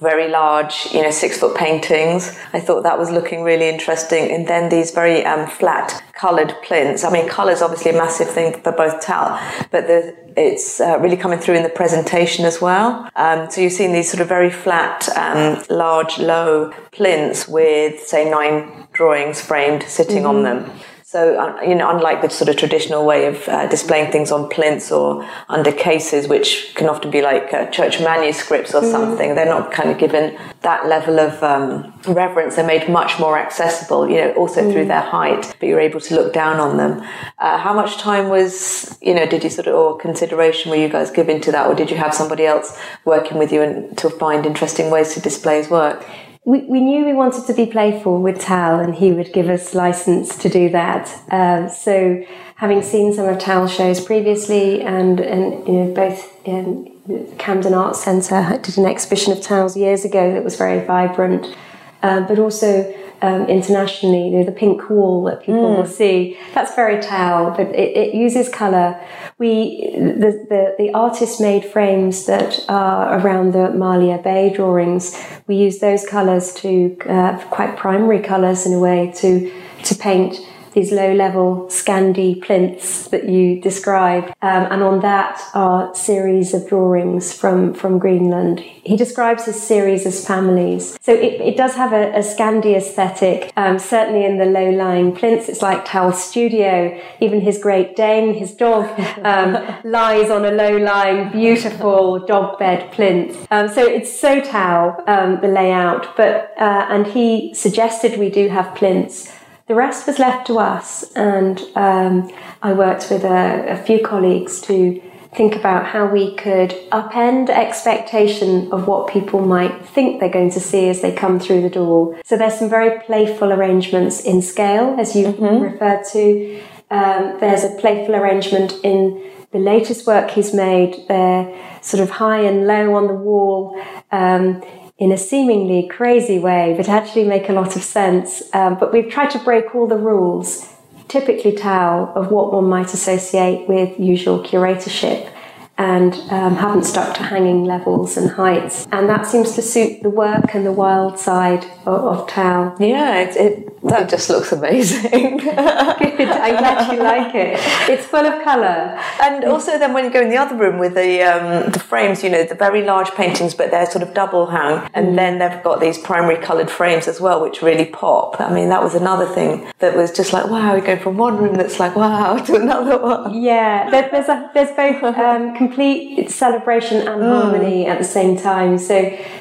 very 0.00 0.28
large, 0.28 0.88
you 0.92 1.02
know, 1.02 1.10
six 1.10 1.38
foot 1.38 1.56
paintings. 1.56 2.36
I 2.52 2.60
thought 2.60 2.82
that 2.84 2.98
was 2.98 3.10
looking 3.10 3.42
really 3.42 3.68
interesting. 3.68 4.30
And 4.30 4.48
then 4.48 4.68
these 4.70 4.90
very 4.92 5.24
um, 5.24 5.46
flat 5.46 6.02
coloured 6.14 6.54
plinths. 6.62 7.04
I 7.04 7.10
mean, 7.10 7.28
colour 7.28 7.52
is 7.52 7.62
obviously 7.62 7.92
a 7.92 7.94
massive 7.94 8.28
thing 8.28 8.60
for 8.60 8.72
both 8.72 9.00
Tal, 9.00 9.40
but 9.70 9.86
the, 9.86 10.16
it's 10.36 10.80
uh, 10.80 10.98
really 11.00 11.16
coming 11.16 11.38
through 11.38 11.56
in 11.56 11.62
the 11.62 11.68
presentation 11.68 12.44
as 12.44 12.60
well. 12.60 13.08
Um, 13.16 13.50
so 13.50 13.60
you've 13.60 13.72
seen 13.72 13.92
these 13.92 14.10
sort 14.10 14.20
of 14.20 14.28
very 14.28 14.50
flat, 14.50 15.08
um, 15.16 15.62
large, 15.68 16.18
low 16.18 16.72
plinths 16.92 17.48
with, 17.48 18.00
say, 18.00 18.28
nine 18.30 18.88
drawings 18.92 19.40
framed 19.40 19.82
sitting 19.84 20.24
mm-hmm. 20.24 20.36
on 20.36 20.42
them. 20.42 20.70
So, 21.12 21.58
you 21.66 21.74
know, 21.74 21.90
unlike 21.90 22.22
the 22.22 22.30
sort 22.30 22.48
of 22.50 22.56
traditional 22.56 23.04
way 23.04 23.26
of 23.26 23.48
uh, 23.48 23.66
displaying 23.66 24.12
things 24.12 24.30
on 24.30 24.48
plinths 24.48 24.92
or 24.92 25.28
under 25.48 25.72
cases, 25.72 26.28
which 26.28 26.70
can 26.76 26.88
often 26.88 27.10
be 27.10 27.20
like 27.20 27.52
uh, 27.52 27.68
church 27.72 27.98
manuscripts 27.98 28.76
or 28.76 28.82
mm. 28.82 28.92
something, 28.92 29.34
they're 29.34 29.44
not 29.44 29.72
kind 29.72 29.90
of 29.90 29.98
given 29.98 30.38
that 30.60 30.86
level 30.86 31.18
of 31.18 31.42
um, 31.42 31.92
reverence. 32.06 32.54
They're 32.54 32.64
made 32.64 32.88
much 32.88 33.18
more 33.18 33.36
accessible, 33.36 34.08
you 34.08 34.18
know, 34.18 34.32
also 34.34 34.62
mm. 34.62 34.72
through 34.72 34.84
their 34.84 35.00
height, 35.00 35.52
but 35.58 35.68
you're 35.68 35.80
able 35.80 35.98
to 35.98 36.14
look 36.14 36.32
down 36.32 36.60
on 36.60 36.76
them. 36.76 37.04
Uh, 37.38 37.58
how 37.58 37.74
much 37.74 37.98
time 37.98 38.28
was, 38.28 38.96
you 39.02 39.12
know, 39.12 39.26
did 39.26 39.42
you 39.42 39.50
sort 39.50 39.66
of, 39.66 39.74
or 39.74 39.98
consideration 39.98 40.70
were 40.70 40.76
you 40.76 40.88
guys 40.88 41.10
given 41.10 41.40
to 41.40 41.50
that, 41.50 41.66
or 41.66 41.74
did 41.74 41.90
you 41.90 41.96
have 41.96 42.14
somebody 42.14 42.46
else 42.46 42.78
working 43.04 43.36
with 43.36 43.50
you 43.52 43.62
and 43.62 43.98
to 43.98 44.10
find 44.10 44.46
interesting 44.46 44.92
ways 44.92 45.12
to 45.14 45.20
display 45.20 45.56
his 45.56 45.68
work? 45.68 46.06
We, 46.44 46.62
we 46.62 46.80
knew 46.80 47.04
we 47.04 47.12
wanted 47.12 47.46
to 47.46 47.54
be 47.54 47.66
playful 47.66 48.20
with 48.20 48.40
Tal, 48.40 48.80
and 48.80 48.94
he 48.94 49.12
would 49.12 49.32
give 49.32 49.48
us 49.48 49.74
license 49.74 50.36
to 50.38 50.48
do 50.48 50.70
that. 50.70 51.08
Uh, 51.30 51.68
so, 51.68 52.24
having 52.56 52.82
seen 52.82 53.12
some 53.12 53.28
of 53.28 53.38
Tal's 53.38 53.72
shows 53.72 54.00
previously, 54.00 54.80
and 54.80 55.20
and 55.20 55.66
you 55.66 55.74
know 55.74 55.94
both 55.94 56.46
in 56.46 56.90
Camden 57.38 57.74
Arts 57.74 58.02
Centre 58.02 58.58
did 58.62 58.78
an 58.78 58.86
exhibition 58.86 59.32
of 59.32 59.42
Tal's 59.42 59.76
years 59.76 60.04
ago 60.04 60.32
that 60.32 60.42
was 60.42 60.56
very 60.56 60.84
vibrant, 60.84 61.54
uh, 62.02 62.20
but 62.22 62.38
also 62.38 62.90
um, 63.22 63.46
internationally, 63.46 64.24
you 64.28 64.30
know, 64.30 64.44
the 64.44 64.52
pink 64.52 64.88
wall 64.88 65.24
that 65.24 65.40
people 65.40 65.62
mm. 65.62 65.76
will 65.76 65.86
see. 65.86 66.38
That's 66.54 66.74
very 66.74 67.00
Tal, 67.00 67.50
but 67.50 67.68
it, 67.68 67.96
it 67.96 68.14
uses 68.14 68.48
colour. 68.48 69.00
We 69.38 69.90
the, 69.94 70.46
the 70.48 70.74
the 70.78 70.90
artist 70.94 71.40
made 71.40 71.64
frames 71.64 72.26
that 72.26 72.64
are 72.68 73.18
around 73.18 73.52
the 73.52 73.70
Malia 73.70 74.18
Bay 74.18 74.52
drawings. 74.52 75.22
We 75.46 75.56
use 75.56 75.78
those 75.78 76.06
colours 76.06 76.54
to 76.54 76.96
uh, 77.06 77.38
quite 77.50 77.76
primary 77.76 78.20
colours 78.20 78.66
in 78.66 78.72
a 78.72 78.78
way 78.78 79.12
to 79.16 79.52
to 79.84 79.94
paint 79.94 80.36
these 80.72 80.92
low 80.92 81.12
level 81.12 81.66
Scandi 81.68 82.40
plinths 82.40 83.08
that 83.08 83.28
you 83.28 83.60
describe. 83.60 84.24
Um, 84.42 84.66
and 84.70 84.82
on 84.82 85.00
that 85.00 85.40
are 85.54 85.94
series 85.94 86.54
of 86.54 86.68
drawings 86.68 87.32
from, 87.32 87.74
from 87.74 87.98
Greenland. 87.98 88.60
He 88.60 88.96
describes 88.96 89.44
his 89.44 89.60
series 89.60 90.06
as 90.06 90.26
families. 90.26 90.98
So 91.00 91.12
it, 91.12 91.40
it 91.40 91.56
does 91.56 91.74
have 91.74 91.92
a, 91.92 92.12
a 92.12 92.20
Scandi 92.20 92.76
aesthetic, 92.76 93.52
um, 93.56 93.78
certainly 93.78 94.24
in 94.24 94.38
the 94.38 94.46
low 94.46 94.70
lying 94.70 95.14
plinths. 95.14 95.48
It's 95.48 95.62
like 95.62 95.84
Tal's 95.84 96.22
studio. 96.22 97.00
Even 97.20 97.40
his 97.40 97.58
Great 97.58 97.96
Dane, 97.96 98.34
his 98.34 98.52
dog, 98.52 98.88
um, 99.24 99.58
lies 99.84 100.30
on 100.30 100.44
a 100.44 100.50
low 100.50 100.76
lying, 100.76 101.30
beautiful 101.30 102.18
dog 102.26 102.58
bed 102.58 102.92
plinth. 102.92 103.46
Um, 103.50 103.68
so 103.68 103.84
it's 103.84 104.18
so 104.18 104.40
Tal, 104.40 105.02
um, 105.06 105.40
the 105.40 105.48
layout. 105.48 106.16
But, 106.16 106.54
uh, 106.58 106.86
and 106.88 107.06
he 107.06 107.54
suggested 107.54 108.18
we 108.18 108.30
do 108.30 108.48
have 108.48 108.74
plinths 108.74 109.32
the 109.70 109.76
rest 109.76 110.04
was 110.08 110.18
left 110.18 110.48
to 110.48 110.58
us, 110.58 111.04
and 111.12 111.60
um, 111.76 112.28
I 112.60 112.72
worked 112.72 113.08
with 113.08 113.22
a, 113.22 113.66
a 113.68 113.76
few 113.76 114.04
colleagues 114.04 114.60
to 114.62 115.00
think 115.32 115.54
about 115.54 115.86
how 115.86 116.06
we 116.06 116.34
could 116.34 116.70
upend 116.90 117.50
expectation 117.50 118.72
of 118.72 118.88
what 118.88 119.08
people 119.08 119.46
might 119.46 119.86
think 119.86 120.18
they're 120.18 120.28
going 120.28 120.50
to 120.50 120.58
see 120.58 120.88
as 120.88 121.02
they 121.02 121.12
come 121.12 121.38
through 121.38 121.62
the 121.62 121.70
door. 121.70 122.18
So 122.24 122.36
there's 122.36 122.58
some 122.58 122.68
very 122.68 122.98
playful 123.02 123.52
arrangements 123.52 124.18
in 124.18 124.42
scale, 124.42 124.96
as 124.98 125.14
you 125.14 125.26
mm-hmm. 125.26 125.62
referred 125.62 126.04
to. 126.14 126.60
Um, 126.90 127.36
there's 127.38 127.62
a 127.62 127.70
playful 127.80 128.16
arrangement 128.16 128.72
in 128.82 129.22
the 129.52 129.60
latest 129.60 130.04
work 130.04 130.32
he's 130.32 130.52
made. 130.52 131.04
They're 131.06 131.46
sort 131.80 132.02
of 132.02 132.10
high 132.10 132.40
and 132.40 132.66
low 132.66 132.96
on 132.96 133.06
the 133.06 133.14
wall. 133.14 133.80
Um, 134.10 134.64
in 135.00 135.10
a 135.10 135.16
seemingly 135.16 135.88
crazy 135.88 136.38
way, 136.38 136.74
but 136.76 136.88
actually 136.88 137.24
make 137.24 137.48
a 137.48 137.52
lot 137.52 137.74
of 137.74 137.82
sense. 137.82 138.42
Um, 138.54 138.76
but 138.78 138.92
we've 138.92 139.10
tried 139.10 139.30
to 139.30 139.38
break 139.38 139.74
all 139.74 139.88
the 139.88 139.96
rules, 139.96 140.72
typically 141.08 141.52
Tal, 141.52 142.12
of 142.14 142.30
what 142.30 142.52
one 142.52 142.68
might 142.68 142.94
associate 142.94 143.66
with 143.66 143.98
usual 143.98 144.44
curatorship 144.44 145.32
and 145.80 146.12
um, 146.30 146.56
haven't 146.56 146.84
stuck 146.84 147.14
to 147.14 147.22
hanging 147.22 147.64
levels 147.64 148.18
and 148.18 148.28
heights. 148.30 148.86
And 148.92 149.08
that 149.08 149.26
seems 149.26 149.54
to 149.54 149.62
suit 149.62 150.02
the 150.02 150.10
work 150.10 150.54
and 150.54 150.66
the 150.66 150.72
wild 150.72 151.18
side 151.18 151.64
of, 151.86 152.28
of. 152.28 152.80
Yeah, 152.80 153.20
it, 153.20 153.36
it, 153.36 153.82
that 153.84 154.10
just 154.10 154.28
looks 154.28 154.52
amazing. 154.52 155.38
Good, 155.38 155.48
I'm 155.56 156.56
glad 156.58 156.92
you 156.92 157.02
like 157.02 157.34
it. 157.34 157.58
It's 157.88 158.04
full 158.04 158.26
of 158.26 158.44
colour. 158.44 159.00
And 159.22 159.44
also 159.44 159.78
then 159.78 159.94
when 159.94 160.04
you 160.04 160.10
go 160.10 160.20
in 160.20 160.28
the 160.28 160.36
other 160.36 160.54
room 160.54 160.78
with 160.78 160.94
the 160.94 161.22
um, 161.22 161.72
the 161.72 161.80
frames, 161.80 162.22
you 162.22 162.28
know, 162.28 162.44
the 162.44 162.54
very 162.54 162.84
large 162.84 163.10
paintings, 163.12 163.54
but 163.54 163.70
they're 163.70 163.90
sort 163.90 164.02
of 164.02 164.12
double 164.12 164.46
hung. 164.46 164.86
And 164.92 165.08
mm. 165.08 165.16
then 165.16 165.38
they've 165.38 165.62
got 165.62 165.80
these 165.80 165.96
primary 165.96 166.36
coloured 166.36 166.70
frames 166.70 167.08
as 167.08 167.22
well, 167.22 167.40
which 167.40 167.62
really 167.62 167.86
pop. 167.86 168.38
I 168.38 168.52
mean, 168.52 168.68
that 168.68 168.82
was 168.82 168.94
another 168.94 169.26
thing 169.26 169.66
that 169.78 169.96
was 169.96 170.12
just 170.12 170.34
like, 170.34 170.50
wow, 170.50 170.74
we 170.74 170.82
go 170.82 170.98
from 170.98 171.16
one 171.16 171.38
room 171.38 171.54
that's 171.54 171.80
like, 171.80 171.96
wow, 171.96 172.36
to 172.44 172.56
another 172.56 172.98
one. 172.98 173.42
Yeah, 173.42 173.88
there, 173.90 174.10
there's, 174.10 174.28
a, 174.28 174.50
there's 174.52 174.76
both 174.76 175.02
um, 175.16 175.56
complete 175.70 176.30
celebration 176.30 176.98
and 176.98 177.22
mm. 177.22 177.42
harmony 177.42 177.86
at 177.86 177.98
the 177.98 178.04
same 178.04 178.36
time. 178.36 178.78
So 178.78 178.96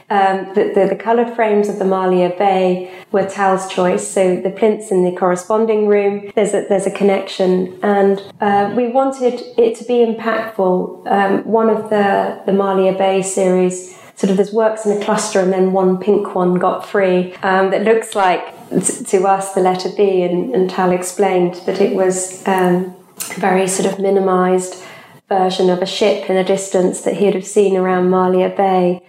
um, 0.09 0.53
the, 0.53 0.71
the, 0.75 0.87
the 0.89 0.95
coloured 0.95 1.35
frames 1.35 1.69
of 1.69 1.79
the 1.79 1.85
Malia 1.85 2.29
Bay 2.29 2.91
were 3.11 3.27
Tal's 3.27 3.67
choice. 3.67 4.07
So 4.07 4.35
the 4.35 4.51
plinths 4.51 4.91
in 4.91 5.03
the 5.03 5.15
corresponding 5.17 5.87
room, 5.87 6.31
there's 6.35 6.53
a, 6.53 6.65
there's 6.69 6.85
a 6.85 6.91
connection. 6.91 7.79
And 7.81 8.21
uh, 8.39 8.73
we 8.75 8.87
wanted 8.87 9.41
it 9.57 9.75
to 9.77 9.83
be 9.85 10.05
impactful. 10.05 11.07
Um, 11.07 11.43
one 11.45 11.69
of 11.69 11.89
the, 11.89 12.41
the 12.45 12.53
Malia 12.53 12.93
Bay 12.93 13.21
series 13.21 13.97
sort 14.15 14.29
of 14.29 14.37
there's 14.37 14.51
works 14.51 14.85
in 14.85 15.01
a 15.01 15.03
cluster 15.03 15.39
and 15.39 15.53
then 15.53 15.71
one 15.71 15.97
pink 15.97 16.35
one 16.35 16.55
got 16.55 16.85
free 16.85 17.33
um, 17.35 17.71
that 17.71 17.83
looks 17.83 18.15
like 18.15 18.43
to 19.07 19.25
us 19.25 19.53
the 19.53 19.61
letter 19.61 19.89
B 19.95 20.23
and, 20.23 20.53
and 20.53 20.69
Tal 20.69 20.91
explained 20.91 21.55
that 21.65 21.79
it 21.79 21.95
was 21.95 22.45
um, 22.45 22.93
very 23.37 23.65
sort 23.65 23.91
of 23.91 23.97
minimized 23.97 24.83
version 25.29 25.69
of 25.69 25.81
a 25.81 25.85
ship 25.85 26.29
in 26.29 26.35
the 26.35 26.43
distance 26.43 27.01
that 27.01 27.17
he'd 27.17 27.35
have 27.35 27.45
seen 27.45 27.77
around 27.77 28.09
Malia 28.09 28.49
Bay. 28.49 29.05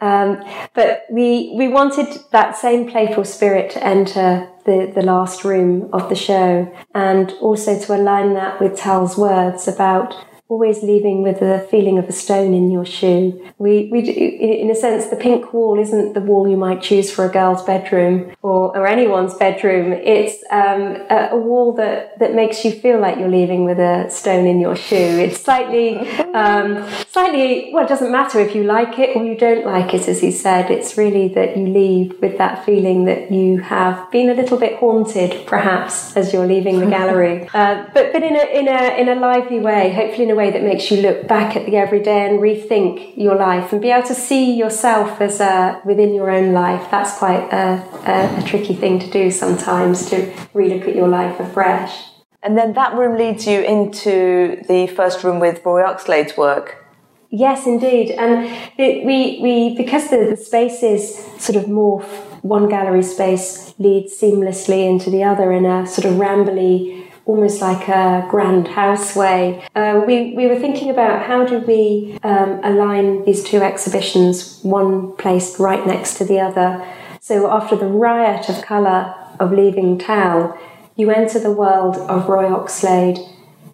Um, 0.00 0.44
but 0.74 1.04
we 1.10 1.54
we 1.56 1.68
wanted 1.68 2.06
that 2.30 2.56
same 2.56 2.88
playful 2.88 3.24
spirit 3.24 3.70
to 3.72 3.84
enter 3.84 4.48
the, 4.66 4.92
the 4.94 5.02
last 5.02 5.42
room 5.42 5.88
of 5.92 6.08
the 6.10 6.14
show 6.14 6.70
and 6.94 7.32
also 7.40 7.78
to 7.78 7.96
align 7.96 8.34
that 8.34 8.60
with 8.60 8.76
Tal's 8.76 9.16
words 9.16 9.66
about 9.66 10.14
always 10.48 10.82
leaving 10.82 11.22
with 11.22 11.40
the 11.40 11.66
feeling 11.70 11.98
of 11.98 12.08
a 12.08 12.12
stone 12.12 12.54
in 12.54 12.70
your 12.70 12.86
shoe. 12.86 13.44
We, 13.58 13.88
we, 13.90 14.00
in 14.00 14.70
a 14.70 14.76
sense, 14.76 15.06
the 15.06 15.16
pink 15.16 15.52
wall 15.52 15.78
isn't 15.80 16.14
the 16.14 16.20
wall 16.20 16.46
you 16.48 16.56
might 16.56 16.80
choose 16.80 17.10
for 17.10 17.24
a 17.24 17.28
girl's 17.28 17.64
bedroom 17.64 18.32
or, 18.42 18.76
or 18.76 18.86
anyone's 18.86 19.34
bedroom. 19.34 19.92
It's 19.92 20.44
um, 20.52 21.04
a, 21.10 21.30
a, 21.32 21.36
wall 21.36 21.72
that, 21.74 22.18
that 22.20 22.34
makes 22.34 22.64
you 22.64 22.70
feel 22.70 23.00
like 23.00 23.18
you're 23.18 23.28
leaving 23.28 23.64
with 23.64 23.78
a 23.80 24.08
stone 24.08 24.46
in 24.46 24.60
your 24.60 24.76
shoe. 24.76 24.96
It's 24.96 25.40
slightly, 25.40 25.98
um, 26.32 26.88
slightly, 27.10 27.70
well, 27.72 27.84
it 27.84 27.88
doesn't 27.88 28.12
matter 28.12 28.38
if 28.38 28.54
you 28.54 28.62
like 28.62 29.00
it 29.00 29.16
or 29.16 29.24
you 29.24 29.36
don't 29.36 29.66
like 29.66 29.94
it, 29.94 30.06
as 30.06 30.20
he 30.20 30.30
said. 30.30 30.70
It's 30.70 30.96
really 30.96 31.26
that 31.34 31.56
you 31.56 31.66
leave 31.66 32.20
with 32.20 32.38
that 32.38 32.64
feeling 32.64 33.04
that 33.06 33.32
you 33.32 33.58
have 33.58 34.08
been 34.12 34.30
a 34.30 34.34
little 34.34 34.58
bit 34.58 34.76
haunted, 34.76 35.44
perhaps, 35.46 36.16
as 36.16 36.32
you're 36.32 36.46
leaving 36.46 36.78
the 36.78 36.86
gallery. 36.86 37.48
Uh, 37.56 37.86
but 37.94 38.12
but 38.12 38.22
in 38.22 38.36
a, 38.36 38.58
in, 38.58 38.68
a, 38.68 39.00
in 39.00 39.08
a 39.08 39.14
lively 39.14 39.58
way, 39.58 39.90
hopefully 39.90 40.24
in 40.24 40.30
a 40.30 40.35
way 40.36 40.50
that 40.50 40.62
makes 40.62 40.90
you 40.90 40.98
look 40.98 41.26
back 41.26 41.56
at 41.56 41.66
the 41.66 41.76
everyday 41.76 42.28
and 42.28 42.38
rethink 42.38 43.16
your 43.16 43.34
life 43.34 43.72
and 43.72 43.80
be 43.80 43.90
able 43.90 44.06
to 44.06 44.14
see 44.14 44.54
yourself 44.54 45.20
as 45.20 45.40
a, 45.40 45.80
within 45.84 46.14
your 46.14 46.30
own 46.30 46.52
life. 46.52 46.88
That's 46.90 47.16
quite 47.18 47.48
a, 47.52 47.82
a, 48.06 48.40
a 48.40 48.42
tricky 48.46 48.74
thing 48.74 48.98
to 49.00 49.10
do 49.10 49.30
sometimes, 49.30 50.08
to 50.10 50.30
relook 50.54 50.86
at 50.86 50.94
your 50.94 51.08
life 51.08 51.40
afresh. 51.40 52.04
And 52.42 52.56
then 52.56 52.74
that 52.74 52.94
room 52.94 53.18
leads 53.18 53.46
you 53.46 53.60
into 53.60 54.62
the 54.68 54.86
first 54.86 55.24
room 55.24 55.40
with 55.40 55.64
Roy 55.64 55.82
Oxlade's 55.84 56.36
work. 56.36 56.84
Yes, 57.30 57.66
indeed. 57.66 58.12
And 58.12 58.46
it, 58.78 59.04
we, 59.04 59.40
we 59.42 59.76
because 59.76 60.10
the, 60.10 60.28
the 60.30 60.36
spaces 60.36 61.16
sort 61.38 61.56
of 61.56 61.64
morph, 61.64 62.06
one 62.42 62.68
gallery 62.68 63.02
space 63.02 63.74
leads 63.78 64.18
seamlessly 64.18 64.88
into 64.88 65.10
the 65.10 65.24
other 65.24 65.50
in 65.52 65.66
a 65.66 65.86
sort 65.86 66.04
of 66.04 66.14
rambly 66.14 67.05
almost 67.26 67.60
like 67.60 67.88
a 67.88 68.26
grand 68.30 68.68
houseway. 68.68 69.62
Uh, 69.74 70.00
we, 70.06 70.32
we 70.34 70.46
were 70.46 70.58
thinking 70.58 70.90
about 70.90 71.26
how 71.26 71.44
do 71.44 71.58
we 71.58 72.18
um, 72.22 72.60
align 72.62 73.24
these 73.24 73.42
two 73.42 73.60
exhibitions, 73.60 74.60
one 74.62 75.14
placed 75.16 75.58
right 75.58 75.84
next 75.86 76.16
to 76.18 76.24
the 76.24 76.38
other. 76.38 76.86
So 77.20 77.50
after 77.50 77.76
the 77.76 77.86
riot 77.86 78.48
of 78.48 78.62
colour 78.62 79.12
of 79.40 79.50
leaving 79.52 79.98
town, 79.98 80.56
you 80.94 81.10
enter 81.10 81.40
the 81.40 81.50
world 81.50 81.96
of 81.96 82.28
Roy 82.28 82.44
Oxlade, 82.44 83.18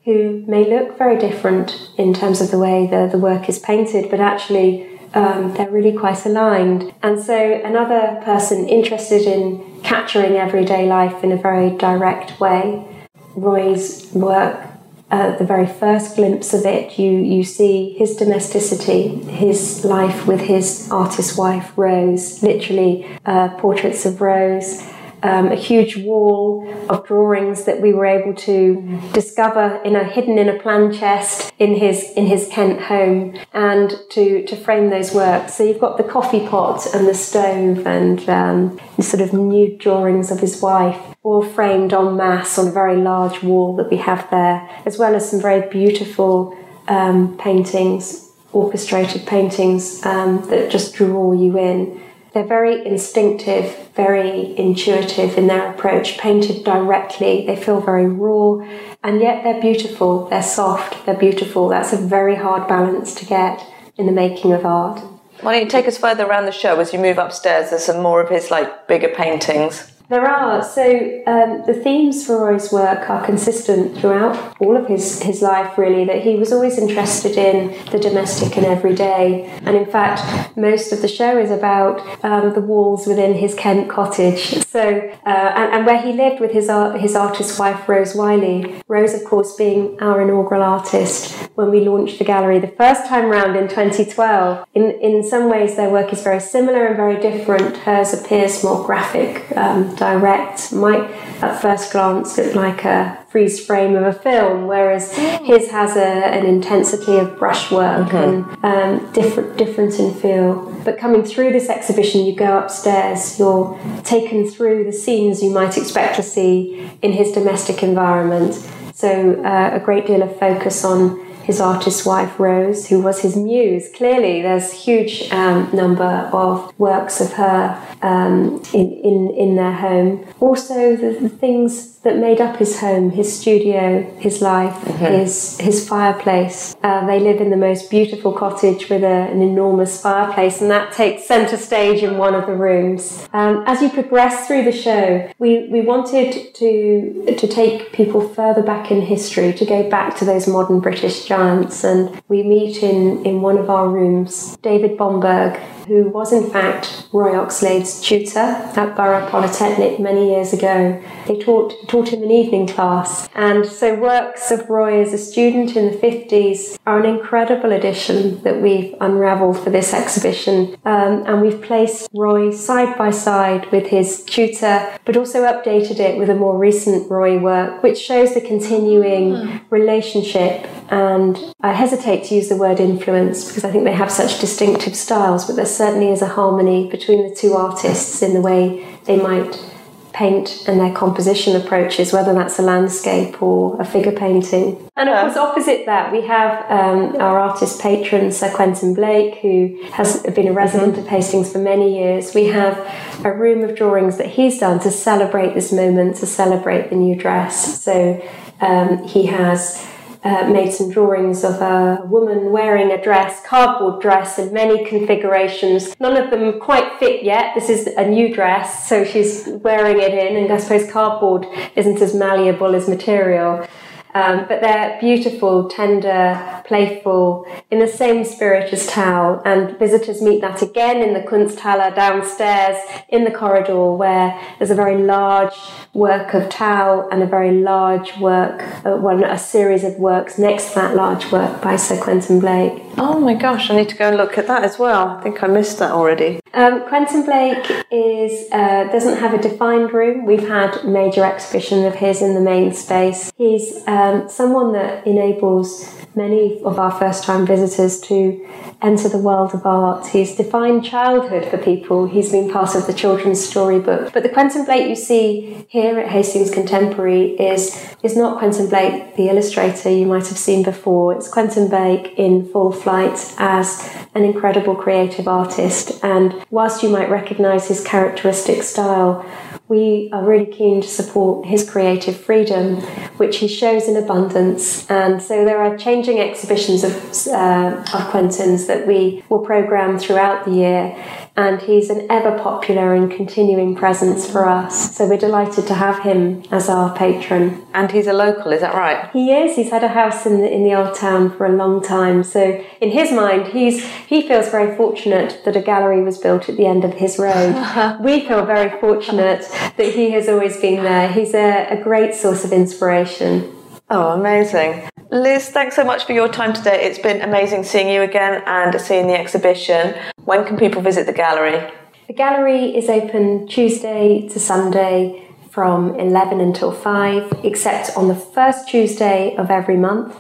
who 0.06 0.42
may 0.48 0.64
look 0.68 0.96
very 0.96 1.18
different 1.18 1.90
in 1.98 2.14
terms 2.14 2.40
of 2.40 2.50
the 2.50 2.58
way 2.58 2.86
the, 2.86 3.06
the 3.12 3.18
work 3.18 3.50
is 3.50 3.58
painted, 3.58 4.10
but 4.10 4.18
actually 4.18 4.88
um, 5.12 5.52
they're 5.54 5.70
really 5.70 5.92
quite 5.92 6.24
aligned. 6.24 6.92
And 7.02 7.22
so, 7.22 7.60
another 7.62 8.18
person 8.24 8.66
interested 8.66 9.22
in 9.22 9.82
capturing 9.82 10.36
everyday 10.36 10.86
life 10.86 11.22
in 11.22 11.30
a 11.30 11.36
very 11.36 11.76
direct 11.76 12.40
way 12.40 12.88
Roy's 13.34 14.10
work, 14.12 14.66
uh, 15.10 15.36
the 15.36 15.44
very 15.44 15.66
first 15.66 16.16
glimpse 16.16 16.54
of 16.54 16.64
it, 16.64 16.98
you, 16.98 17.10
you 17.10 17.44
see 17.44 17.92
his 17.94 18.16
domesticity, 18.16 19.08
his 19.30 19.84
life 19.84 20.26
with 20.26 20.40
his 20.40 20.90
artist 20.90 21.36
wife, 21.36 21.72
Rose, 21.76 22.42
literally 22.42 23.06
uh, 23.26 23.50
portraits 23.58 24.06
of 24.06 24.20
Rose 24.20 24.82
um, 25.22 25.52
a 25.52 25.56
huge 25.56 25.96
wall 25.96 26.68
of 26.88 27.06
drawings 27.06 27.64
that 27.64 27.80
we 27.80 27.92
were 27.92 28.06
able 28.06 28.34
to 28.34 29.00
discover 29.12 29.80
in 29.84 29.94
a 29.96 30.04
hidden 30.04 30.38
in 30.38 30.48
a 30.48 30.58
plan 30.58 30.92
chest 30.92 31.52
in 31.58 31.76
his 31.76 32.10
in 32.12 32.26
his 32.26 32.48
Kent 32.48 32.80
home, 32.82 33.36
and 33.52 33.92
to 34.10 34.44
to 34.46 34.56
frame 34.56 34.90
those 34.90 35.14
works. 35.14 35.54
So 35.54 35.64
you've 35.64 35.80
got 35.80 35.96
the 35.96 36.04
coffee 36.04 36.46
pot 36.46 36.86
and 36.94 37.06
the 37.06 37.14
stove 37.14 37.86
and 37.86 38.28
um, 38.28 38.80
sort 39.00 39.22
of 39.22 39.32
nude 39.32 39.78
drawings 39.78 40.30
of 40.30 40.40
his 40.40 40.60
wife, 40.60 41.00
all 41.22 41.42
framed 41.42 41.92
en 41.92 42.16
masse 42.16 42.58
on 42.58 42.68
a 42.68 42.72
very 42.72 42.96
large 42.96 43.42
wall 43.42 43.76
that 43.76 43.90
we 43.90 43.98
have 43.98 44.28
there, 44.30 44.68
as 44.84 44.98
well 44.98 45.14
as 45.14 45.30
some 45.30 45.40
very 45.40 45.68
beautiful 45.70 46.56
um, 46.88 47.36
paintings, 47.38 48.30
orchestrated 48.52 49.26
paintings 49.26 50.04
um, 50.04 50.44
that 50.48 50.70
just 50.70 50.94
draw 50.94 51.32
you 51.32 51.56
in. 51.58 52.02
They're 52.32 52.46
very 52.46 52.86
instinctive, 52.86 53.90
very 53.94 54.56
intuitive 54.56 55.36
in 55.36 55.48
their 55.48 55.70
approach, 55.70 56.16
painted 56.16 56.64
directly. 56.64 57.46
They 57.46 57.56
feel 57.56 57.80
very 57.80 58.06
raw, 58.06 58.66
and 59.04 59.20
yet 59.20 59.44
they're 59.44 59.60
beautiful, 59.60 60.28
they're 60.28 60.42
soft, 60.42 61.04
they're 61.04 61.14
beautiful. 61.14 61.68
That's 61.68 61.92
a 61.92 61.98
very 61.98 62.36
hard 62.36 62.66
balance 62.66 63.14
to 63.16 63.26
get 63.26 63.62
in 63.98 64.06
the 64.06 64.12
making 64.12 64.52
of 64.52 64.64
art. 64.64 65.00
Why 65.42 65.52
don't 65.52 65.64
you 65.64 65.68
take 65.68 65.88
us 65.88 65.98
further 65.98 66.24
around 66.24 66.46
the 66.46 66.52
show 66.52 66.80
as 66.80 66.92
you 66.92 66.98
move 66.98 67.18
upstairs? 67.18 67.70
There's 67.70 67.84
some 67.84 68.00
more 68.00 68.22
of 68.22 68.30
his 68.30 68.50
like 68.50 68.88
bigger 68.88 69.08
paintings. 69.08 69.91
There 70.12 70.28
are. 70.28 70.62
So 70.62 70.82
um, 71.26 71.62
the 71.66 71.72
themes 71.72 72.26
for 72.26 72.38
Roy's 72.38 72.70
work 72.70 73.08
are 73.08 73.24
consistent 73.24 73.96
throughout 73.96 74.54
all 74.60 74.76
of 74.76 74.86
his, 74.86 75.22
his 75.22 75.40
life, 75.40 75.78
really, 75.78 76.04
that 76.04 76.20
he 76.20 76.34
was 76.34 76.52
always 76.52 76.76
interested 76.76 77.38
in 77.38 77.74
the 77.90 77.98
domestic 77.98 78.58
and 78.58 78.66
everyday. 78.66 79.44
And 79.62 79.74
in 79.74 79.86
fact, 79.86 80.54
most 80.54 80.92
of 80.92 81.00
the 81.00 81.08
show 81.08 81.38
is 81.38 81.50
about 81.50 82.02
um, 82.22 82.52
the 82.52 82.60
walls 82.60 83.06
within 83.06 83.32
his 83.32 83.54
Kent 83.54 83.88
cottage. 83.88 84.62
So, 84.66 84.80
uh, 85.24 85.28
and, 85.28 85.72
and, 85.72 85.86
where 85.86 86.02
he 86.02 86.12
lived 86.12 86.40
with 86.40 86.50
his, 86.50 86.68
art, 86.68 87.00
his 87.00 87.16
artist 87.16 87.58
wife, 87.58 87.88
Rose 87.88 88.14
Wiley. 88.14 88.82
Rose, 88.88 89.14
of 89.14 89.24
course, 89.24 89.56
being 89.56 89.98
our 90.00 90.20
inaugural 90.20 90.62
artist 90.62 91.32
when 91.54 91.70
we 91.70 91.80
launched 91.80 92.18
the 92.18 92.24
gallery 92.24 92.58
the 92.58 92.68
first 92.68 93.06
time 93.06 93.30
round 93.30 93.56
in 93.56 93.66
2012. 93.66 94.66
In, 94.74 94.90
in 95.00 95.22
some 95.22 95.48
ways, 95.48 95.76
their 95.76 95.88
work 95.88 96.12
is 96.12 96.22
very 96.22 96.40
similar 96.40 96.86
and 96.86 96.96
very 96.96 97.18
different. 97.18 97.78
Hers 97.78 98.12
appears 98.12 98.62
more 98.62 98.84
graphic. 98.84 99.44
Um, 99.56 99.94
direct, 100.02 100.72
might 100.72 101.08
at 101.42 101.62
first 101.62 101.92
glance 101.92 102.36
look 102.36 102.54
like 102.56 102.84
a 102.84 103.18
freeze 103.28 103.64
frame 103.64 103.94
of 103.94 104.04
a 104.04 104.12
film, 104.12 104.66
whereas 104.66 105.16
his 105.16 105.70
has 105.70 105.96
a, 105.96 106.10
an 106.38 106.44
intensity 106.44 107.18
of 107.18 107.38
brushwork 107.38 108.08
mm-hmm. 108.08 108.64
and 108.64 109.00
um, 109.04 109.12
different 109.12 109.56
different 109.56 110.00
in 110.00 110.12
feel. 110.14 110.48
But 110.84 110.98
coming 110.98 111.22
through 111.22 111.52
this 111.52 111.68
exhibition, 111.68 112.24
you 112.26 112.34
go 112.34 112.58
upstairs, 112.58 113.38
you're 113.38 113.78
taken 114.02 114.48
through 114.48 114.84
the 114.84 114.92
scenes 114.92 115.40
you 115.40 115.50
might 115.50 115.78
expect 115.78 116.16
to 116.16 116.22
see 116.22 116.90
in 117.00 117.12
his 117.12 117.30
domestic 117.30 117.82
environment. 117.82 118.54
So 118.94 119.42
uh, 119.44 119.70
a 119.72 119.80
great 119.80 120.06
deal 120.06 120.22
of 120.22 120.36
focus 120.38 120.84
on 120.84 121.31
his 121.44 121.60
artist 121.60 122.06
wife 122.06 122.38
Rose, 122.38 122.88
who 122.88 123.00
was 123.00 123.20
his 123.20 123.36
muse. 123.36 123.88
Clearly, 123.94 124.42
there's 124.42 124.72
huge 124.72 125.30
um, 125.30 125.68
number 125.72 126.28
of 126.32 126.78
works 126.78 127.20
of 127.20 127.32
her 127.34 127.80
um, 128.02 128.62
in, 128.72 128.92
in, 128.92 129.30
in 129.36 129.56
their 129.56 129.72
home. 129.72 130.24
Also, 130.40 130.96
the, 130.96 131.18
the, 131.20 131.28
things 131.28 131.91
that 132.02 132.18
made 132.18 132.40
up 132.40 132.56
his 132.56 132.80
home, 132.80 133.10
his 133.10 133.38
studio, 133.38 134.02
his 134.18 134.42
life, 134.42 134.74
mm-hmm. 134.74 135.04
his, 135.04 135.58
his 135.60 135.88
fireplace. 135.88 136.74
Uh, 136.82 137.06
they 137.06 137.20
live 137.20 137.40
in 137.40 137.50
the 137.50 137.56
most 137.56 137.90
beautiful 137.90 138.32
cottage 138.32 138.88
with 138.88 139.02
a, 139.04 139.06
an 139.06 139.40
enormous 139.40 140.00
fireplace, 140.00 140.60
and 140.60 140.70
that 140.70 140.92
takes 140.92 141.26
centre 141.26 141.56
stage 141.56 142.02
in 142.02 142.18
one 142.18 142.34
of 142.34 142.46
the 142.46 142.54
rooms. 142.54 143.28
Um, 143.32 143.62
as 143.66 143.80
you 143.80 143.88
progress 143.88 144.46
through 144.46 144.64
the 144.64 144.72
show, 144.72 145.30
we, 145.38 145.68
we 145.68 145.80
wanted 145.80 146.54
to, 146.54 147.36
to 147.36 147.46
take 147.46 147.92
people 147.92 148.28
further 148.28 148.62
back 148.62 148.90
in 148.90 149.02
history, 149.02 149.52
to 149.52 149.64
go 149.64 149.88
back 149.88 150.16
to 150.18 150.24
those 150.24 150.48
modern 150.48 150.80
British 150.80 151.24
giants, 151.24 151.84
and 151.84 152.20
we 152.28 152.42
meet 152.42 152.82
in, 152.82 153.24
in 153.24 153.42
one 153.42 153.58
of 153.58 153.70
our 153.70 153.88
rooms 153.88 154.56
David 154.62 154.98
Bomberg, 154.98 155.56
who 155.86 156.08
was 156.08 156.32
in 156.32 156.48
fact 156.50 157.08
Roy 157.12 157.36
Oxlade's 157.36 158.00
tutor 158.00 158.38
at 158.38 158.96
Borough 158.96 159.28
Polytechnic 159.28 159.98
many 159.98 160.30
years 160.30 160.52
ago. 160.52 161.02
They 161.26 161.38
taught, 161.40 161.74
taught 161.92 162.08
him 162.08 162.22
an 162.22 162.30
evening 162.30 162.66
class, 162.66 163.28
and 163.34 163.66
so 163.66 163.94
works 163.94 164.50
of 164.50 164.70
Roy 164.70 165.02
as 165.02 165.12
a 165.12 165.18
student 165.18 165.76
in 165.76 165.90
the 165.90 165.98
50s 165.98 166.78
are 166.86 166.98
an 166.98 167.04
incredible 167.04 167.70
addition 167.70 168.42
that 168.44 168.62
we've 168.62 168.94
unravelled 169.02 169.62
for 169.62 169.68
this 169.68 169.92
exhibition. 169.92 170.74
Um, 170.86 171.22
and 171.26 171.42
we've 171.42 171.60
placed 171.60 172.08
Roy 172.14 172.50
side 172.50 172.96
by 172.96 173.10
side 173.10 173.70
with 173.70 173.88
his 173.88 174.24
tutor, 174.24 174.90
but 175.04 175.18
also 175.18 175.42
updated 175.42 176.00
it 176.00 176.18
with 176.18 176.30
a 176.30 176.34
more 176.34 176.56
recent 176.56 177.10
Roy 177.10 177.38
work, 177.38 177.82
which 177.82 177.98
shows 177.98 178.32
the 178.32 178.40
continuing 178.40 179.32
mm. 179.34 179.60
relationship. 179.68 180.66
And 180.88 181.38
I 181.60 181.74
hesitate 181.74 182.24
to 182.24 182.34
use 182.34 182.48
the 182.48 182.56
word 182.56 182.80
influence 182.80 183.46
because 183.46 183.64
I 183.64 183.70
think 183.70 183.84
they 183.84 183.92
have 183.92 184.10
such 184.10 184.40
distinctive 184.40 184.96
styles, 184.96 185.44
but 185.44 185.56
there 185.56 185.66
certainly 185.66 186.08
is 186.08 186.22
a 186.22 186.28
harmony 186.28 186.88
between 186.88 187.28
the 187.28 187.34
two 187.34 187.52
artists 187.52 188.22
in 188.22 188.32
the 188.32 188.40
way 188.40 188.98
they 189.04 189.18
might 189.18 189.71
paint 190.12 190.64
and 190.68 190.80
their 190.80 190.92
composition 190.92 191.56
approaches, 191.56 192.12
whether 192.12 192.34
that's 192.34 192.58
a 192.58 192.62
landscape 192.62 193.42
or 193.42 193.80
a 193.80 193.84
figure 193.84 194.12
painting. 194.12 194.88
And 194.96 195.08
of 195.08 195.20
course, 195.20 195.36
opposite 195.36 195.86
that, 195.86 196.12
we 196.12 196.22
have 196.26 196.70
um, 196.70 197.16
our 197.20 197.38
artist 197.38 197.80
patron, 197.80 198.30
Sir 198.30 198.50
Quentin 198.54 198.94
Blake, 198.94 199.36
who 199.36 199.82
has 199.92 200.22
been 200.22 200.48
a 200.48 200.52
resident 200.52 200.98
of 200.98 201.06
Hastings 201.06 201.52
for 201.52 201.58
many 201.58 201.98
years. 201.98 202.34
We 202.34 202.46
have 202.46 202.78
a 203.24 203.32
room 203.32 203.62
of 203.62 203.74
drawings 203.76 204.18
that 204.18 204.26
he's 204.26 204.58
done 204.58 204.80
to 204.80 204.90
celebrate 204.90 205.54
this 205.54 205.72
moment, 205.72 206.16
to 206.16 206.26
celebrate 206.26 206.90
the 206.90 206.96
new 206.96 207.16
dress. 207.16 207.82
So 207.82 208.22
um, 208.60 209.04
he 209.04 209.26
has 209.26 209.86
uh, 210.24 210.48
made 210.48 210.72
some 210.72 210.90
drawings 210.90 211.44
of 211.44 211.60
a 211.60 212.04
woman 212.04 212.52
wearing 212.52 212.90
a 212.90 213.02
dress, 213.02 213.44
cardboard 213.44 214.00
dress 214.00 214.38
in 214.38 214.52
many 214.52 214.84
configurations. 214.84 215.98
None 215.98 216.16
of 216.16 216.30
them 216.30 216.60
quite 216.60 216.98
fit 216.98 217.24
yet. 217.24 217.54
This 217.54 217.68
is 217.68 217.88
a 217.88 218.06
new 218.06 218.32
dress, 218.32 218.88
so 218.88 219.04
she's 219.04 219.48
wearing 219.48 220.00
it 220.00 220.14
in, 220.14 220.36
and 220.36 220.52
I 220.52 220.58
suppose 220.58 220.90
cardboard 220.90 221.46
isn't 221.74 222.00
as 222.00 222.14
malleable 222.14 222.74
as 222.74 222.88
material. 222.88 223.66
Um, 224.14 224.46
but 224.48 224.60
they're 224.60 224.98
beautiful, 225.00 225.68
tender, 225.68 226.62
playful, 226.66 227.46
in 227.70 227.78
the 227.78 227.88
same 227.88 228.24
spirit 228.24 228.72
as 228.72 228.86
Tal. 228.86 229.40
And 229.44 229.78
visitors 229.78 230.20
meet 230.20 230.40
that 230.42 230.60
again 230.60 231.02
in 231.02 231.14
the 231.14 231.20
Kunsthalle 231.20 231.94
downstairs 231.94 232.76
in 233.08 233.24
the 233.24 233.30
corridor, 233.30 233.92
where 233.92 234.38
there's 234.58 234.70
a 234.70 234.74
very 234.74 235.02
large 235.02 235.54
work 235.94 236.34
of 236.34 236.50
Tal 236.50 237.08
and 237.10 237.22
a 237.22 237.26
very 237.26 237.52
large 237.52 238.18
work, 238.18 238.62
uh, 238.84 238.96
well, 239.00 239.24
a 239.24 239.38
series 239.38 239.84
of 239.84 239.96
works 239.96 240.38
next 240.38 240.70
to 240.70 240.74
that 240.76 240.94
large 240.94 241.32
work 241.32 241.62
by 241.62 241.76
Sir 241.76 241.98
Quentin 241.98 242.40
Blake. 242.40 242.82
Oh 242.98 243.18
my 243.18 243.34
gosh, 243.34 243.70
I 243.70 243.76
need 243.76 243.88
to 243.88 243.96
go 243.96 244.08
and 244.08 244.16
look 244.16 244.36
at 244.36 244.46
that 244.46 244.64
as 244.64 244.78
well. 244.78 245.08
I 245.08 245.22
think 245.22 245.42
I 245.42 245.46
missed 245.46 245.78
that 245.78 245.92
already. 245.92 246.40
Um, 246.54 246.86
Quentin 246.88 247.24
Blake 247.24 247.70
is 247.90 248.50
uh, 248.52 248.84
doesn't 248.92 249.18
have 249.18 249.32
a 249.32 249.38
defined 249.40 249.92
room. 249.92 250.26
We've 250.26 250.46
had 250.46 250.84
major 250.84 251.24
exhibition 251.24 251.84
of 251.86 251.94
his 251.94 252.20
in 252.20 252.34
the 252.34 252.40
main 252.40 252.72
space. 252.72 253.32
He's 253.36 253.86
um, 253.86 254.28
someone 254.28 254.72
that 254.72 255.06
enables 255.06 256.02
many 256.14 256.62
of 256.62 256.78
our 256.78 256.90
first 256.90 257.24
time 257.24 257.46
visitors 257.46 258.00
to 258.00 258.46
enter 258.82 259.08
the 259.08 259.18
world 259.18 259.54
of 259.54 259.64
art. 259.64 260.08
He's 260.08 260.34
defined 260.34 260.84
childhood 260.84 261.44
for 261.46 261.56
people. 261.56 262.06
He's 262.06 262.30
been 262.30 262.50
part 262.50 262.74
of 262.74 262.86
the 262.86 262.92
children's 262.92 263.42
storybook. 263.44 264.12
But 264.12 264.22
the 264.22 264.28
Quentin 264.28 264.64
Blake 264.64 264.88
you 264.88 264.96
see 264.96 265.64
here 265.68 265.98
at 265.98 266.08
Hastings 266.08 266.50
Contemporary 266.50 267.30
is, 267.38 267.94
is 268.02 268.16
not 268.16 268.38
Quentin 268.38 268.68
Blake, 268.68 269.16
the 269.16 269.28
illustrator 269.28 269.90
you 269.90 270.06
might 270.06 270.26
have 270.26 270.38
seen 270.38 270.62
before. 270.62 271.14
It's 271.14 271.28
Quentin 271.28 271.68
Blake 271.68 272.14
in 272.18 272.46
full 272.48 272.72
flight 272.82 273.34
as 273.38 273.88
an 274.14 274.24
incredible 274.24 274.74
creative 274.74 275.28
artist. 275.28 276.02
And 276.02 276.44
whilst 276.50 276.82
you 276.82 276.88
might 276.88 277.10
recognise 277.10 277.68
his 277.68 277.82
characteristic 277.82 278.62
style, 278.62 279.24
we 279.72 280.10
are 280.12 280.22
really 280.22 280.44
keen 280.44 280.82
to 280.82 280.86
support 280.86 281.46
his 281.46 281.68
creative 281.68 282.14
freedom, 282.14 282.76
which 283.16 283.38
he 283.38 283.48
shows 283.48 283.88
in 283.88 283.96
abundance. 283.96 284.88
And 284.90 285.22
so 285.22 285.46
there 285.46 285.62
are 285.62 285.78
changing 285.78 286.20
exhibitions 286.20 286.84
of, 286.84 286.92
uh, 287.28 287.82
of 287.94 288.10
Quentin's 288.10 288.66
that 288.66 288.86
we 288.86 289.24
will 289.30 289.38
programme 289.38 289.98
throughout 289.98 290.44
the 290.44 290.50
year. 290.50 290.94
And 291.34 291.62
he's 291.62 291.88
an 291.88 292.06
ever 292.10 292.38
popular 292.38 292.92
and 292.94 293.10
continuing 293.10 293.74
presence 293.74 294.30
for 294.30 294.46
us. 294.46 294.94
So 294.94 295.08
we're 295.08 295.16
delighted 295.16 295.66
to 295.68 295.74
have 295.74 296.02
him 296.02 296.44
as 296.50 296.68
our 296.68 296.94
patron. 296.94 297.64
And 297.72 297.90
he's 297.90 298.06
a 298.06 298.12
local, 298.12 298.52
is 298.52 298.60
that 298.60 298.74
right? 298.74 299.10
He 299.12 299.32
is. 299.32 299.56
He's 299.56 299.70
had 299.70 299.82
a 299.82 299.88
house 299.88 300.26
in 300.26 300.42
the, 300.42 300.52
in 300.52 300.62
the 300.62 300.74
old 300.74 300.94
town 300.94 301.34
for 301.34 301.46
a 301.46 301.56
long 301.56 301.82
time. 301.82 302.22
So 302.22 302.62
in 302.82 302.90
his 302.90 303.10
mind, 303.10 303.54
he's 303.54 303.82
he 304.06 304.28
feels 304.28 304.50
very 304.50 304.76
fortunate 304.76 305.42
that 305.46 305.56
a 305.56 305.62
gallery 305.62 306.02
was 306.02 306.18
built 306.18 306.50
at 306.50 306.58
the 306.58 306.66
end 306.66 306.84
of 306.84 306.92
his 306.92 307.18
road. 307.18 307.54
we 308.00 308.28
feel 308.28 308.44
very 308.44 308.78
fortunate 308.78 309.48
that 309.76 309.94
he 309.94 310.10
has 310.12 310.28
always 310.28 310.56
been 310.56 310.82
there. 310.82 311.08
He's 311.08 311.34
a, 311.34 311.68
a 311.70 311.82
great 311.82 312.14
source 312.14 312.44
of 312.44 312.52
inspiration. 312.52 313.54
Oh, 313.90 314.12
amazing. 314.12 314.88
Liz, 315.10 315.50
thanks 315.50 315.76
so 315.76 315.84
much 315.84 316.04
for 316.06 316.12
your 316.12 316.28
time 316.28 316.54
today. 316.54 316.84
It's 316.84 316.98
been 316.98 317.20
amazing 317.20 317.64
seeing 317.64 317.88
you 317.88 318.00
again 318.00 318.42
and 318.46 318.80
seeing 318.80 319.06
the 319.06 319.18
exhibition. 319.18 319.94
When 320.24 320.44
can 320.46 320.56
people 320.56 320.80
visit 320.80 321.06
the 321.06 321.12
gallery? 321.12 321.70
The 322.06 322.14
gallery 322.14 322.76
is 322.76 322.88
open 322.88 323.46
Tuesday 323.46 324.26
to 324.28 324.40
Sunday 324.40 325.28
from 325.50 326.00
11 326.00 326.40
until 326.40 326.72
5, 326.72 327.40
except 327.44 327.94
on 327.96 328.08
the 328.08 328.14
first 328.14 328.68
Tuesday 328.68 329.36
of 329.36 329.50
every 329.50 329.76
month. 329.76 330.16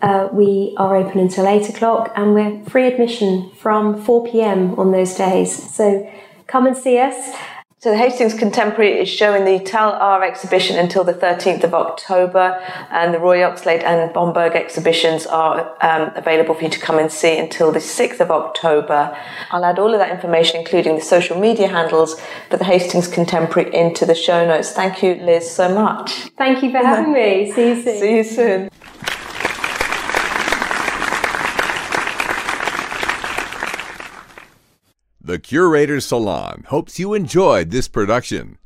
Uh, 0.00 0.28
we 0.32 0.74
are 0.76 0.94
open 0.94 1.18
until 1.18 1.48
8 1.48 1.68
o'clock 1.68 2.12
and 2.14 2.34
we're 2.34 2.64
free 2.66 2.86
admission 2.86 3.50
from 3.50 4.00
4 4.00 4.28
pm 4.28 4.78
on 4.78 4.92
those 4.92 5.14
days. 5.16 5.74
So 5.74 6.08
come 6.46 6.66
and 6.66 6.76
see 6.76 6.98
us. 6.98 7.34
So 7.78 7.90
the 7.90 7.98
Hastings 7.98 8.32
Contemporary 8.32 8.98
is 8.98 9.06
showing 9.06 9.44
the 9.44 9.62
Tal 9.62 9.92
R 9.92 10.24
exhibition 10.24 10.78
until 10.78 11.04
the 11.04 11.12
13th 11.12 11.62
of 11.62 11.74
October, 11.74 12.58
and 12.90 13.12
the 13.12 13.18
Roy 13.18 13.40
Oxlade 13.40 13.84
and 13.84 14.10
Bomberg 14.14 14.54
exhibitions 14.54 15.26
are 15.26 15.76
um, 15.82 16.10
available 16.16 16.54
for 16.54 16.62
you 16.62 16.70
to 16.70 16.80
come 16.80 16.98
and 16.98 17.12
see 17.12 17.38
until 17.38 17.72
the 17.72 17.78
6th 17.78 18.18
of 18.18 18.30
October. 18.30 19.14
I'll 19.50 19.66
add 19.66 19.78
all 19.78 19.92
of 19.92 19.98
that 19.98 20.10
information, 20.10 20.58
including 20.58 20.94
the 20.94 21.02
social 21.02 21.38
media 21.38 21.68
handles 21.68 22.18
for 22.48 22.56
the 22.56 22.64
Hastings 22.64 23.08
Contemporary, 23.08 23.74
into 23.74 24.06
the 24.06 24.14
show 24.14 24.46
notes. 24.46 24.72
Thank 24.72 25.02
you, 25.02 25.16
Liz, 25.16 25.50
so 25.50 25.68
much. 25.74 26.12
Thank 26.38 26.62
you 26.62 26.70
for 26.70 26.78
having 26.78 27.12
me. 27.12 27.52
See 27.52 27.68
you 27.68 27.82
soon. 27.82 28.00
See 28.00 28.16
you 28.16 28.24
soon. 28.24 28.70
The 35.26 35.40
Curator's 35.40 36.06
Salon 36.06 36.66
hopes 36.68 37.00
you 37.00 37.12
enjoyed 37.12 37.72
this 37.72 37.88
production. 37.88 38.58